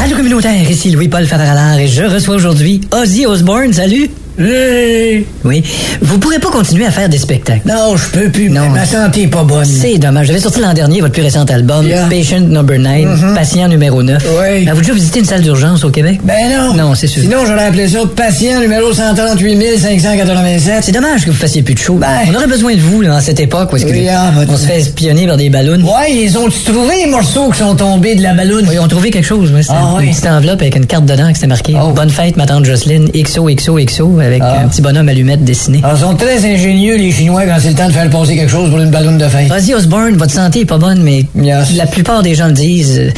[0.00, 3.72] Radio communautaire, ici Louis-Paul Favaralard et je reçois aujourd'hui Ozzy Osbourne.
[3.72, 4.10] Salut!
[4.38, 5.62] Oui.
[6.02, 7.66] Vous pourrez pas continuer à faire des spectacles.
[7.68, 8.50] Non, je peux plus.
[8.50, 8.68] Non.
[8.70, 9.64] Ma santé est pas bonne.
[9.64, 10.26] C'est dommage.
[10.26, 12.06] J'avais sorti l'an dernier votre plus récent album, Yeah.
[12.08, 14.24] Patient Number 9, Patient numéro 9.
[14.40, 14.62] Oui.
[14.66, 16.20] Avez-vous déjà visité une salle d'urgence au Québec?
[16.24, 16.74] Ben non.
[16.74, 17.22] Non, c'est sûr.
[17.22, 20.82] Sinon, j'aurais appelé ça patient numéro 138 587.
[20.82, 21.94] C'est dommage que vous fassiez plus de show.
[21.94, 22.08] Ben.
[22.30, 24.56] On aurait besoin de vous là, en cette époque où est-ce que Oui, ah, on
[24.56, 25.80] se fait espionner par des ballons.
[25.82, 28.66] Ouais, ils ont trouvé les morceaux qui sont tombés de la balloune?
[28.68, 29.52] Oui, on trouvé quelque chose.
[29.56, 30.10] C'était Ah, une oui.
[30.10, 31.92] petite enveloppe avec une carte dedans qui c'était marqué Oh.
[31.92, 34.60] Bonne fête, ma tante Jocelyne, XOXOXO, avec Ah.
[34.64, 35.80] un petit bonhomme allumette dessiné.
[35.84, 38.50] Alors, ils sont très ingénieux, les Chinois, quand c'est le temps de faire passer quelque
[38.50, 39.50] chose pour une balloune de fête.
[39.50, 41.74] Ozzy Osbourne, votre santé est pas bonne, mais Yes.
[41.76, 42.98] la plupart des gens le disent.
[42.98, 43.10] euh,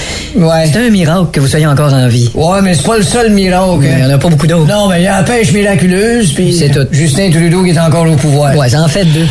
[0.47, 0.69] Ouais.
[0.71, 2.31] C'est un miracle que vous soyez encore en vie.
[2.35, 3.79] Ouais, mais c'est pas le seul miracle.
[3.83, 4.66] Il y en a pas beaucoup d'autres.
[4.71, 6.87] Non, mais il y a la pêche miraculeuse, puis C'est tout.
[6.92, 8.55] Justin Trudeau qui est encore au pouvoir.
[8.57, 9.27] Ouais, ça en fait deux.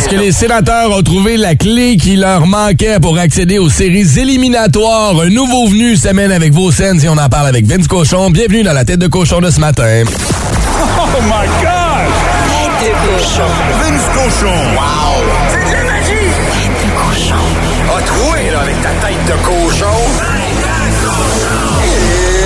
[0.00, 4.18] Est-ce que les sénateurs ont trouvé la clé qui leur manquait pour accéder aux séries
[4.18, 5.20] éliminatoires?
[5.20, 8.30] Un nouveau venu s'amène avec vos scènes et on en parle avec Vince Cochon.
[8.30, 10.04] Bienvenue dans la tête de cochon de ce matin.
[10.06, 12.08] Oh my God!
[12.80, 13.50] Tête de cochon.
[13.82, 14.54] Vince cochon.
[14.72, 15.22] Wow!
[15.50, 16.30] C'est de la magie!
[16.54, 17.44] Tête de cochon.
[17.94, 19.96] A troué, là, avec ta tête de cochon.
[20.16, 22.39] Tête de cochon.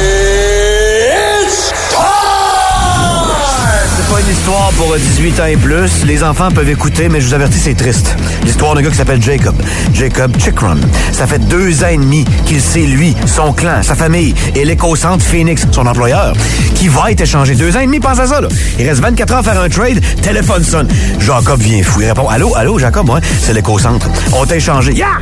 [4.44, 6.04] Histoire pour 18 ans et plus.
[6.04, 8.14] Les enfants peuvent écouter, mais je vous avertis, c'est triste.
[8.44, 9.54] L'histoire d'un gars qui s'appelle Jacob.
[9.94, 10.76] Jacob Chikron.
[11.12, 15.24] Ça fait deux ans et demi qu'il sait, lui, son clan, sa famille et l'éco-centre
[15.24, 16.34] Phoenix, son employeur,
[16.74, 17.54] qui va être échangé.
[17.54, 18.48] Deux ans et demi, pense à ça, là.
[18.78, 20.88] Il reste 24 heures à faire un trade, téléphone sonne.
[21.20, 22.02] Jacob vient fou.
[22.02, 24.10] Il répond, allô, allô, Jacob, ouais, c'est l'éco-centre.
[24.34, 24.92] On t'a échangé.
[24.92, 25.20] Yeah!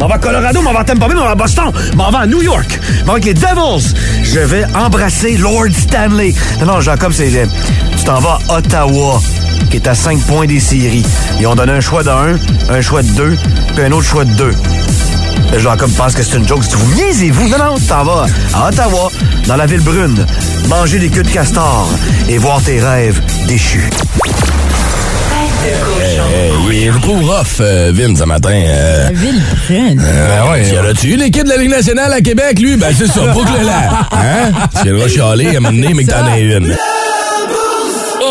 [0.00, 2.26] On va à Colorado, on va à Tampa on va à Boston, on va à
[2.26, 3.94] New York, on va avec les Devils.
[4.24, 6.34] Je vais embrasser Lord Stanley.
[6.58, 7.30] Non, non, Jacob, c'est...
[8.04, 9.18] Tu t'en vas à Ottawa,
[9.70, 11.02] qui est à 5 points des séries.
[11.40, 12.36] Ils ont donné un choix de 1,
[12.68, 13.36] un choix de 2,
[13.74, 14.50] puis un autre choix de 2.
[15.54, 16.64] Le Jacob pense que c'est une joke.
[16.64, 19.10] Si vous niaisez-vous, non, non, tu t'en vas à Ottawa,
[19.46, 20.26] dans la ville brune,
[20.68, 21.88] manger des queues de castor
[22.28, 23.88] et voir tes rêves déchus.
[25.66, 28.50] Hey, il est trop rough, euh, Vin, ce matin.
[28.52, 29.08] euh.
[29.14, 30.02] Ville brune.
[30.04, 32.76] Euh, ouais, en a-tu eu l'équipe de la Ligue nationale à Québec, lui?
[32.76, 34.06] Ben, c'est ça, boucle-la.
[34.12, 34.52] Hein?
[34.76, 36.76] Tu viendras chialer à un moment donné, mais que t'en aies une.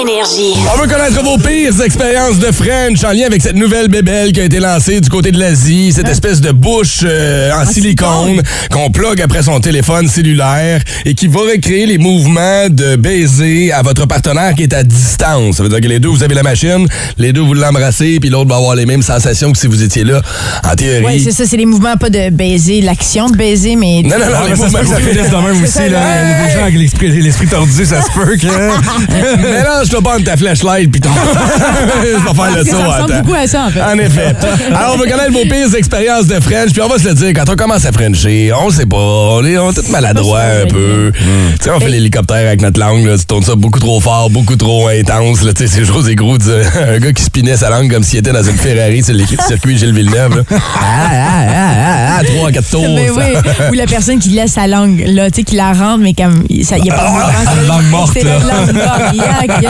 [0.07, 0.53] Énergie.
[0.73, 4.41] On veut connaître vos pires expériences de French en lien avec cette nouvelle bébelle qui
[4.41, 8.91] a été lancée du côté de l'Asie, cette espèce de bouche euh, en silicone qu'on
[8.91, 14.05] plug après son téléphone cellulaire et qui va recréer les mouvements de baiser à votre
[14.05, 15.55] partenaire qui est à distance.
[15.57, 16.85] Ça veut dire que les deux, vous avez la machine,
[17.17, 20.03] les deux, vous l'embrassez, puis l'autre va avoir les mêmes sensations que si vous étiez
[20.03, 20.21] là.
[20.69, 21.05] En théorie.
[21.05, 24.01] Oui, c'est ça, c'est les mouvements, pas de baiser, l'action de baiser, mais.
[24.03, 25.71] Non, non, non, Ah, les mais ça se peut que ça finisse de même aussi.
[25.71, 26.69] ça, Là.
[26.69, 28.47] l'esprit, l'esprit tordu, ça se peut que.
[29.41, 31.09] Mélange-toi pas entre ta flashlight pis ton.
[32.01, 32.77] Je vais faire le Ça saut.
[32.77, 33.21] ressemble attends.
[33.23, 33.81] beaucoup à ça, en fait.
[33.81, 34.33] En effet.
[34.75, 37.33] Alors, on va connaître vos pires expériences de French, puis on va se le dire,
[37.35, 40.67] quand on commence à Frencher, on sait pas, on est, on est tous maladroits un
[40.67, 41.11] peu.
[41.13, 44.29] Tu sais, on fait l'hélicoptère avec notre langue, là, tu tournes ça beaucoup trop fort,
[44.29, 46.37] beaucoup trop intense, tu sais, c'est José Gros,
[46.87, 49.77] un gars qui spinait sa langue comme s'il était dans une Ferrari sur le circuit
[49.77, 50.43] Gilles Villeneuve, là.
[50.51, 51.82] Ah, ah, ah,
[52.13, 52.81] ah, ah, trois, quatre tours.
[52.95, 53.13] Mais ça.
[53.17, 56.13] oui, ou la personne qui laisse sa langue, là, tu sais, qui la rentre, mais
[56.13, 57.27] comme, il n'y a pas de mouvement.
[57.61, 59.15] c'est- langue morte, C'est la langue morte.
[59.15, 59.61] Yak.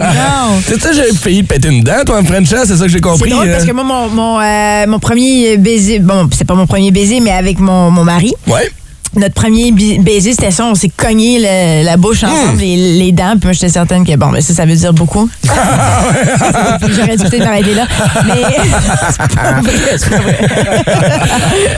[0.00, 0.60] Non.
[0.66, 2.94] C'est ça, j'ai failli te péter une dent, toi, en Frenchant, c'est ça que j'ai
[2.94, 3.30] C'est compris.
[3.30, 3.66] drôle parce hein?
[3.66, 7.30] que moi, mon, mon, euh, mon premier baiser, bon, c'est pas mon premier baiser, mais
[7.30, 8.70] avec mon, mon mari, Ouais.
[9.16, 13.32] Notre premier baiser, c'était ça, on s'est cogné le- la bouche ensemble, les, les dents,
[13.38, 15.28] puis moi, j'étais certaine que, bon, ben ça, ça veut dire beaucoup.
[16.96, 17.86] J'aurais dû peut-être m'arrêter là.
[18.26, 18.42] Mais
[19.10, 20.38] c'est pas vrai, c'est pas vrai.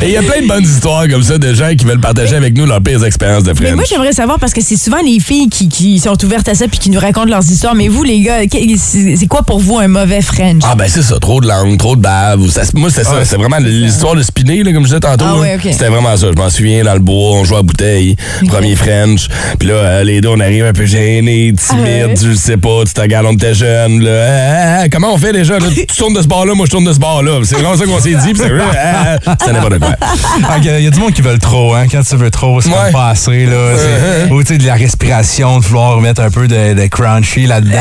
[0.02, 2.36] Et il y a plein de bonnes histoires comme ça de gens qui veulent partager
[2.36, 3.74] avec nous leurs pires expériences de Mais French.
[3.74, 6.66] moi, j'aimerais savoir, parce que c'est souvent les filles qui, qui sont ouvertes à ça
[6.68, 7.74] puis qui nous racontent leurs histoires.
[7.74, 10.62] Mais vous, les gars, c'est quoi pour vous un mauvais French?
[10.64, 12.48] Ah ben c'est ça, trop de langue, trop de bave.
[12.50, 15.24] Ça, moi c'est ça, c'est vraiment l'histoire de spinner là, comme je disais tantôt.
[15.26, 15.58] Ah ouais.
[15.62, 16.26] C'était vraiment ça.
[16.34, 18.16] Je m'en souviens dans le bois, on jouait à bouteille,
[18.48, 19.28] premier French.
[19.58, 22.14] Puis là, euh, les deux on arrive un peu gênés, timides, Ah ouais.
[22.22, 24.02] je sais pas, tu te regardes, on était jeunes.
[24.02, 24.10] Là.
[24.28, 25.58] Ah, ah, comment on fait déjà?
[25.58, 27.40] Là, tu tournes de ce bord-là, moi je tourne de ce bord-là.
[27.44, 28.32] C'est vraiment ça qu'on s'est dit.
[28.32, 28.50] Puis c'est
[28.82, 29.96] ah, ah, c'est n'importe quoi.
[30.00, 31.86] Ah, Il y, a- il y a du monde qui veulent trop, hein.
[31.90, 32.74] Quand tu veux trop, c'est Ouais.
[32.84, 33.72] comme pas assez, là.
[33.76, 37.46] C'est- Ou tu sais, de la respiration, de vouloir mettre un peu de, de crunchy
[37.46, 37.78] là-dedans.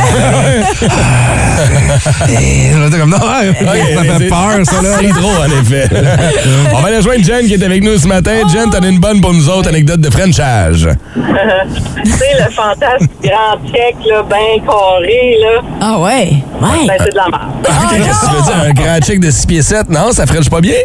[2.30, 4.97] Et là, t'es comme, non, ouais, ça fait c'est- peur, ça, là.
[5.02, 5.89] C'est trop, en effet.
[6.73, 8.32] on va aller rejoindre Jen qui est avec nous ce matin.
[8.52, 10.89] Jen, t'en as une bonne pour nous autres anecdote de Frenchage.
[12.04, 16.30] tu sais, le fantasme grand check, là, bien carré, là, Ah ouais?
[16.62, 16.88] Ouais.
[16.88, 17.52] ben, c'est de la merde.
[17.68, 18.63] Ah, Qu'est-ce que tu veux dire?
[18.65, 19.89] Un grand check de 6 pieds 7?
[19.89, 20.76] Non, ça French pas bien?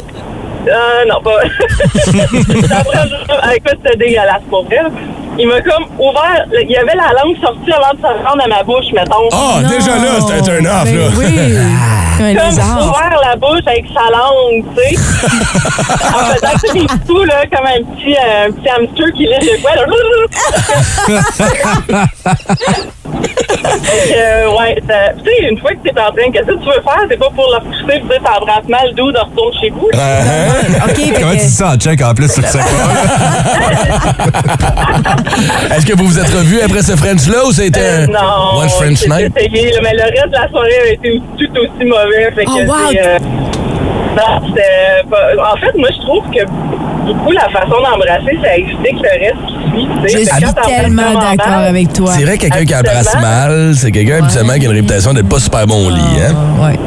[0.67, 1.41] Euh, non, pas.
[1.43, 4.79] Après, je- écoute, c'était dégueulasse pour vrai.
[5.37, 5.39] Là.
[5.39, 8.49] Il m'a comme ouvert, il y avait la langue sortie avant de se rendre à
[8.49, 9.29] ma bouche, mettons.
[9.33, 9.69] Ah, Non.
[9.69, 11.09] déjà là, c'est un Ben là.
[11.17, 11.55] Oui.
[12.17, 12.79] Comme lézard.
[12.79, 14.95] ouvert la bouche avec sa langue, tu sais.
[16.15, 19.63] en faisant ça des coups, là, comme un petit, euh, un petit hamster qui lèche
[19.65, 19.83] là.
[21.33, 26.53] Fait que, euh, ouais, ça- tu sais, une fois que t'es en train, qu'est-ce que
[26.59, 27.01] tu veux faire?
[27.09, 29.89] C'est pas pour le pousser, tu sais, t'embrasses mal, d'où de retourne chez vous.
[29.93, 30.85] Uh-huh.
[30.91, 32.89] OK, fait Comment tu dis ça en check en plus sur le secteur?
[35.77, 38.69] Est-ce que vous vous êtes revus après ce French-là ou c'était Euh, un non, One
[38.69, 39.33] French j'ai Night?
[39.37, 42.31] essayé, là, mais le reste de la soirée a été tout aussi mauvais.
[42.35, 42.75] Fait que Oh, wow.
[42.91, 43.19] c'est, euh,
[44.17, 46.41] non, En fait, moi, je trouve que
[47.05, 49.37] beaucoup la façon d'embrasser, ça explique le reste
[49.75, 50.25] qui suit.
[50.25, 52.13] Je suis tellement d'accord avec toi.
[52.17, 55.39] C'est vrai, quelqu'un qui embrasse mal, c'est quelqu'un habituellement qui a une réputation d'être pas
[55.41, 56.35] super bon au lit, hein?
[56.35, 56.79] Ah, ouais.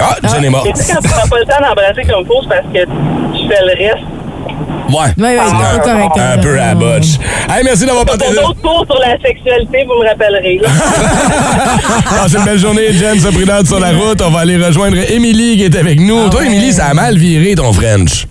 [0.00, 0.66] Ah, Jen est morte.
[0.66, 2.84] Et tu sais, quand tu prends pas le temps d'embrasser comme faut, c'est parce que
[3.36, 4.04] tu fais le reste.
[4.88, 4.94] Ouais.
[5.18, 6.10] Ouais, ouais, c'est Ah, pas correct.
[6.16, 6.38] Un hein.
[6.40, 7.06] peu à botch.
[7.50, 8.40] Hey, merci d'avoir Pour partagé.
[8.40, 10.60] d'autres cours sur la sexualité, vous me rappellerez.
[12.08, 14.22] Passez une belle journée, Jen, se prudente sur la route.
[14.22, 16.24] On va aller rejoindre Émilie qui est avec nous.
[16.26, 16.46] Ah Toi, ouais.
[16.46, 18.26] Émilie, ça a mal viré ton French.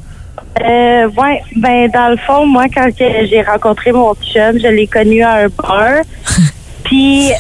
[0.64, 5.22] Euh, ouais, ben dans le fond, moi quand j'ai rencontré mon chum, je l'ai connu
[5.24, 6.02] à un bar.
[6.84, 7.32] Puis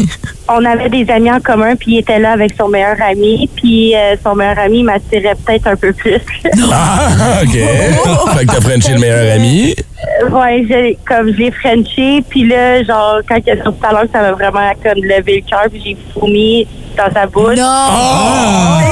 [0.49, 3.95] on avait des amis en commun, puis il était là avec son meilleur ami, puis
[3.95, 6.19] euh, son meilleur ami m'attirait peut-être un peu plus.
[6.69, 7.51] Ah, OK.
[7.53, 9.73] fait que t'as Frenché le meilleur ami.
[10.21, 13.86] Euh, ouais, j'ai- comme je l'ai Frenché, puis là, genre, quand il a sorti tout
[13.88, 17.56] à l'heure, ça m'a vraiment comme levé le cœur, puis j'ai vomi dans sa bouche.
[17.56, 18.87] Non!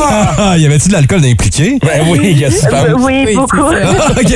[0.56, 1.78] Ah, y avait-tu de l'alcool impliqué?
[1.82, 2.88] Ben oui, qu'est-ce que tu penses?
[2.88, 3.58] Euh, oui, beaucoup.
[4.22, 4.34] OK.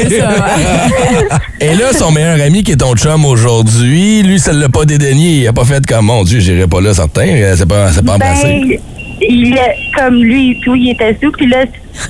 [1.62, 5.38] Et là, son meilleur ami qui est ton chum aujourd'hui, lui, ça l'a pas dédaigné.
[5.38, 7.26] Il a pas fait comme, mon Dieu, j'irai pas là, certain.
[7.26, 8.48] Euh, C'est pas, c'est pas embrassé.
[8.48, 8.80] Ben,
[9.22, 11.32] il est, comme lui tout, il était sous.
[11.32, 11.64] Puis là,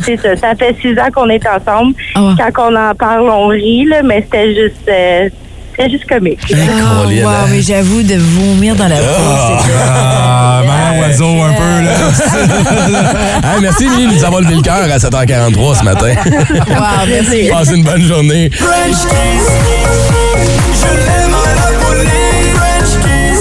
[0.04, 0.36] c'est ça.
[0.36, 1.93] Ça fait six ans qu'on est ensemble.
[2.15, 2.34] Ah.
[2.56, 4.89] Quand on en parle, on rit, là, mais c'était juste,
[5.79, 6.39] c'était juste comique.
[6.51, 7.45] Ah, Colin, wow, hein?
[7.49, 9.03] mais j'avoue de vomir dans la peau.
[9.65, 11.93] c'est- Ah, mère oiseau un peu, là.
[13.53, 16.13] Hey, merci, Émilie, de nous avoir levé le cœur à 7h43 ce matin.
[16.27, 17.49] Wow, merci.
[17.51, 18.49] Passez une bonne journée.
[18.53, 19.47] French kiss.
[20.81, 21.49] Je l'aime la.
[22.55, 23.39] French kiss.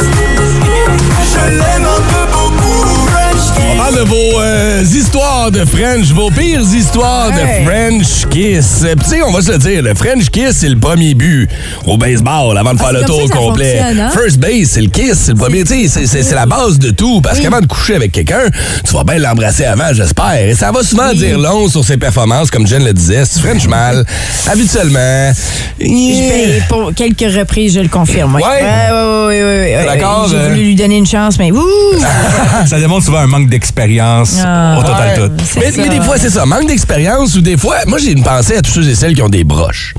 [1.32, 3.06] Je l'aime un peu beaucoup.
[3.08, 3.64] French kiss.
[3.74, 4.47] On parle de vos euh,
[4.82, 7.64] histoires de French, vos pires histoires Hey.
[7.64, 8.82] de French kiss.
[8.84, 11.48] Euh, Tu sais, on va se le dire, le French kiss, c'est le premier but
[11.86, 13.80] au baseball avant de faire le tour complet.
[13.80, 14.10] hein?
[14.12, 15.64] First base, c'est le kiss, c'est le premier.
[15.64, 17.20] Tu sais, c'est- la base de tout.
[17.20, 18.48] Parce qu'avant de coucher avec quelqu'un,
[18.84, 20.34] tu vas bien l'embrasser avant, j'espère.
[20.48, 23.24] Et ça va souvent dire long sur ses performances, comme Jen le disait.
[23.24, 24.04] Si tu French mal,
[24.46, 25.32] habituellement.
[25.80, 26.28] yeah.
[26.28, 28.34] Ben, pour quelques reprises, je le confirme.
[28.36, 28.42] Oui.
[28.42, 28.92] Ouais?
[28.92, 29.84] Ouais, ouais.
[29.86, 30.48] D'accord, J'ai euh.
[30.50, 31.64] voulu lui donner une chance, mais ouh!
[32.66, 34.67] Ça démontre souvent un manque d'expérience Ah.
[34.76, 35.14] Au total Ouais.
[35.28, 35.44] tout.
[35.58, 35.80] Mais, ça.
[35.82, 36.44] mais des fois, c'est ça.
[36.44, 39.22] Manque d'expérience ou des fois, moi, j'ai une pensée à tous ceux et celles qui
[39.22, 39.94] ont des broches.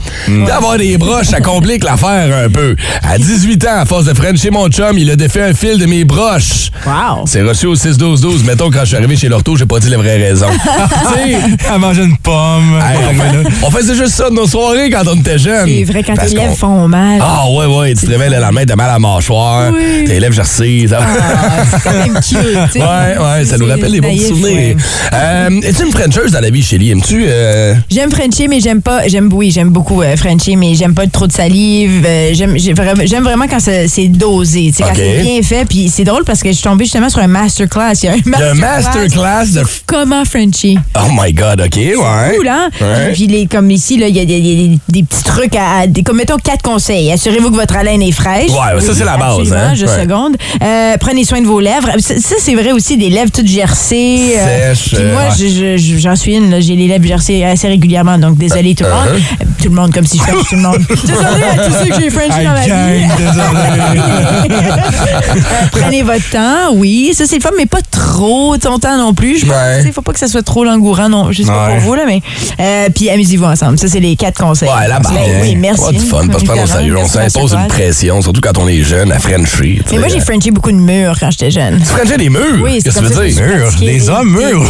[0.45, 2.75] D'avoir des broches, ça complique l'affaire un peu.
[3.01, 5.77] À 18 ans, à force de French chez mon chum, il a défait un fil
[5.79, 6.71] de mes broches.
[6.85, 7.23] Wow!
[7.25, 8.43] C'est reçu au 6-12-12.
[8.45, 10.47] Mettons, quand je suis arrivé chez l'ortho, j'ai pas dit les vraies raisons.
[10.53, 12.79] tu sais, À manger une pomme.
[12.81, 15.67] hey, on, faisait juste ça de nos soirées quand on était jeunes.
[15.67, 17.19] C'est vrai, quand tes lèvres font mal.
[17.21, 20.05] Ah ouais, ouais, tu te réveilles le lendemain, t'as mal à la mâchoire, Oui.
[20.05, 20.85] tes lèvres gercées.
[20.93, 22.79] Ah, c'est quand même cute, tu sais.
[22.79, 24.58] Ouais, ouais, ça nous rappelle les bons souvenirs.
[25.13, 26.91] Euh, Es-tu une Frencheuse dans la vie, Shelly?
[26.91, 27.25] Aimes-tu...
[27.27, 29.07] euh, J'aime Frenchie, mais j'aime pas.
[29.07, 32.03] J'aime oui, j'aime beaucoup euh, Frenchie, mais j'aime pas trop de salive.
[32.05, 34.89] Euh, j'aime j'ai vraiment, j'aime vraiment quand c'est c'est dosé, tu sais, Ok.
[34.89, 35.65] quand c'est bien fait.
[35.65, 37.93] Puis c'est drôle parce que je suis tombée justement sur un masterclass.
[38.03, 39.53] Il y a un masterclass.
[39.53, 39.63] de...
[39.85, 40.77] Comment Frenchie?
[40.95, 42.35] Oh my God, OK, ouais.
[42.37, 42.69] cool, hein?
[42.81, 43.11] Ouais.
[43.13, 45.87] Puis les, comme ici, là, il y a des, des- des petits trucs à, à-
[45.87, 47.11] des- comme mettons quatre conseils.
[47.11, 48.49] Assurez-vous que votre haleine est fraîche.
[48.51, 49.73] Ouais, ça, c'est la base, Absolument, hein?
[49.75, 50.01] Je Ouais.
[50.01, 50.37] seconde.
[50.63, 51.89] Euh, prenez soin de vos lèvres.
[51.99, 54.35] Ça, ça, c'est vrai aussi des lèvres toutes gercées.
[54.95, 56.59] Puis moi, euh, je- je- j'en suis une.
[56.61, 58.17] J'ai les lèvres gercées assez régulièrement.
[58.17, 59.19] Donc, désolé tout le monde.
[59.19, 59.41] Uh-huh.
[59.41, 60.77] Euh, Tout le monde, comme si je french tout le monde.
[60.89, 62.71] désolé à tous ceux que j'ai frenché dans ma vie.
[65.71, 67.11] Prenez votre temps, oui.
[67.13, 69.39] Ça, c'est le fun, mais pas trop ton temps non plus.
[69.39, 69.55] Je pense.
[69.55, 69.83] Ouais.
[69.83, 71.31] Sais, faut pas que ça soit trop langourant, non.
[71.31, 72.21] Je sais pas pour vous, là, mais.
[72.59, 73.77] euh, puis amusez-vous ensemble.
[73.77, 74.69] Ça, c'est les quatre conseils.
[74.69, 75.13] Ouais, la base.
[75.13, 75.83] Ben oui, merci.
[75.83, 76.97] Pas du fun, pas se prendre au Évidemment, sérieux.
[76.97, 79.81] On s'impose une pression, surtout quand on est jeune, à Frenchie.
[79.85, 81.79] tu Mais moi, j'ai frenché beaucoup de murs quand j'étais jeune.
[81.79, 82.41] Tu Frenchais des murs?
[82.63, 83.43] Oui, c'est Qu'est-ce que tu ça veux dire?
[83.43, 83.73] Murs?
[83.79, 84.63] Des hommes murs?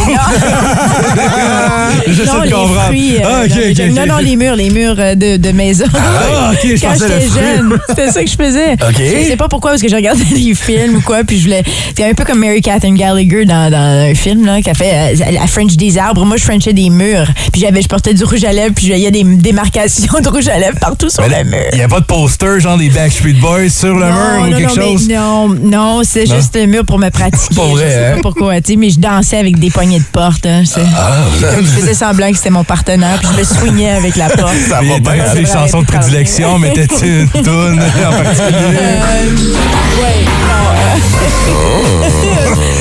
[2.06, 2.80] J'essaie non, de les comprendre.
[2.86, 3.16] fruits.
[3.16, 3.96] euh, Ah, ok, dans les ok, jeunes- ok.
[3.96, 5.84] Non, non, les murs, les murs euh, de, de maison.
[5.94, 8.76] Ah, ok, je Quand j'étais jeune, c'était ça que je faisais.
[8.98, 11.62] Je sais pas pourquoi, parce que je regardais des films ou quoi, puis je voulais.
[11.96, 15.14] C'est un peu comme Mary Catherine Gallagher dans, dans un film là, qui a fait
[15.20, 16.24] euh, la French des arbres.
[16.24, 17.26] Moi, je Frenchais des murs.
[17.52, 20.28] Puis j'avais, je portais du rouge à lèvres, puis il y a des démarcations de
[20.28, 21.58] rouge à lèvres partout sur le mur.
[21.72, 24.46] Il n'y a pas de poster, genre des Backstreet Boys sur le Non, mur ou
[24.50, 25.06] non, quelque non, chose?
[25.08, 27.54] mais non, non, c'est juste le mur pour me pratiquer.
[27.54, 28.14] Pas vrai, je sais hein?
[28.16, 30.44] pas pourquoi, tu sais, mais je dansais avec des poignées de porte.
[30.46, 31.18] Hein, c'est- Ah,
[31.54, 34.54] Comme je faisais semblant que c'était mon partenaire, puis je me soignais avec la porte.
[34.68, 35.24] ça va bien.
[35.32, 38.78] C'est des chansons de prédilection, mais t'as-tu une toune en particulier?
[38.80, 40.96] Euh, ouais, non, euh,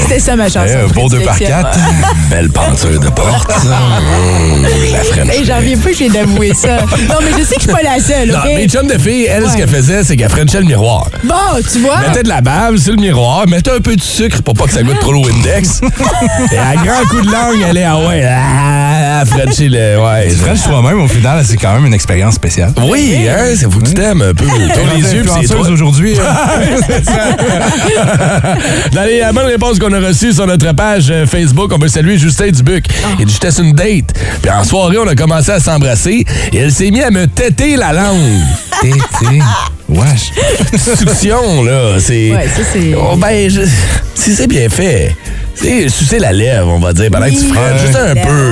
[0.01, 0.65] C'était ça ma chanson.
[0.67, 1.63] Eh, un de beau deux par prédilection.
[1.63, 1.79] quatre.
[2.29, 3.51] Belle peinture de porte.
[3.65, 4.63] Mmh,
[5.25, 5.33] la.
[5.33, 6.77] Hey, J'en reviens pas que j'ai d'avouer ça.
[7.07, 8.45] Non, mais je sais que je suis pas la seule, Non, OK?
[8.55, 9.55] mes chums de filles, elles, ce Ouais.
[9.57, 11.07] qu'elles faisaient, c'est qu'elles frenchaient le miroir.
[11.23, 11.35] Bon,
[11.71, 11.99] tu vois?
[11.99, 14.71] Mettaient de la bave sur le miroir, mettaient un peu de sucre pour pas que
[14.73, 15.81] ça goûte trop le Windex.
[16.51, 19.99] Et à grand coup de langue, elle est ah ouais, ah, Frenchie le.
[19.99, 20.27] Ouais.
[20.29, 22.73] Tu French toi-même, au final, c'est quand même une expérience spéciale.
[22.87, 24.45] Oui, hein, c'est faut que tu t'aimes un peu.
[24.73, 25.67] Tourne les yeux, puis c'est toi.
[25.67, 26.13] Aujourd'hui.
[28.93, 32.17] Dans les bonnes réponses qu'on a reçues sur notre page euh, Facebook, on peut saluer
[32.17, 32.85] Justin Dubuc.
[33.19, 34.13] Il dit J'étais sur une date.
[34.41, 37.75] Puis en soirée, on a commencé à s'embrasser et elle s'est mise à me têter
[37.75, 38.43] la langue.
[39.89, 40.31] Wesh.
[40.97, 41.99] Succion, là.
[41.99, 42.31] C'est.
[42.31, 43.61] Ouais, ça, c'est- Oh, ben, je-
[44.15, 45.15] si c'est bien fait.
[45.55, 47.51] C'est sucer la lèvre, on va dire, pendant que tu Oui.
[47.53, 47.81] frenches.
[47.81, 48.48] Juste un peu,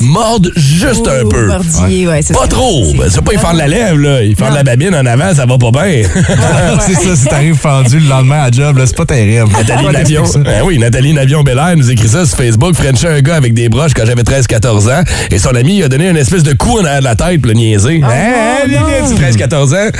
[0.00, 1.48] morde juste un Oh, peu.
[1.48, 2.84] Pas trop.
[2.84, 4.22] c'est- Ben, c'est pas y faire de la lèvre, là.
[4.22, 6.02] Y faire de la babine en avant, ça va pas bien.
[6.80, 9.50] c'est ça, si t'arrives fendu le lendemain à job, là, c'est pas terrible.
[9.52, 10.24] Nathalie Navion.
[10.44, 12.74] Ben oui, Nathalie Navion Belair nous écrit ça sur Facebook.
[12.74, 15.02] Frenchait un gars avec des broches quand j'avais 13-14 ans.
[15.30, 17.40] Et son ami il a donné une espèce de coup en arrière de la tête
[17.40, 18.00] pour le niaiser.
[18.04, 18.08] hein,
[18.68, 19.14] non, hein, non.
[19.14, 19.90] petit 13-14 ans?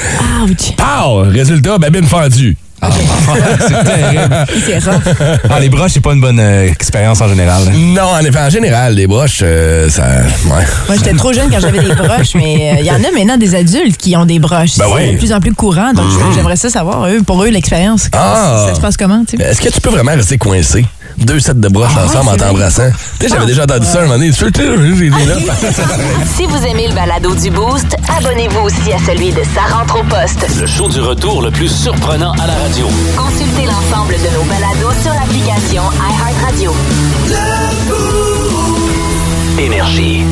[0.45, 0.73] Ouch.
[0.77, 1.25] Pow!
[1.31, 2.57] Résultat, babine fendue.
[3.61, 4.47] c'est terrible.
[4.67, 5.41] C'est rough.
[5.51, 7.63] Ah, les broches, c'est pas une bonne euh, expérience en général.
[7.69, 7.73] hein?
[7.75, 10.03] Non, en effet, en général, les broches, euh, ça.
[10.03, 10.65] Ouais.
[10.89, 13.37] Moi, j'étais trop jeune quand j'avais des broches, mais euh, il y en a maintenant
[13.39, 14.77] des adultes qui ont des broches.
[14.77, 15.13] Ben c'est oui.
[15.13, 18.09] de plus en plus courant, donc j'aimerais ça savoir, eux, pour eux, l'expérience.
[18.13, 18.67] Ah.
[18.69, 19.43] Ça se passe comment, tu sais?
[19.43, 20.85] Est-ce que tu peux vraiment rester coincé?
[21.19, 22.91] Deux sets de broches Ah, ensemble en t'embrassant.
[23.19, 24.31] Tu sais, j'avais déjà entendu ça un moment donné.
[24.31, 25.35] Tu sais, tu sais, j'ai été là.
[26.37, 30.05] Si vous aimez le balado du Boost, abonnez-vous aussi à celui de Sa rentre au
[30.05, 30.47] poste.
[30.61, 32.87] Le show du retour le plus surprenant à la radio.
[33.17, 36.73] Consultez l'ensemble de nos balados sur l'application iHeartRadio.
[39.59, 40.25] Énergie.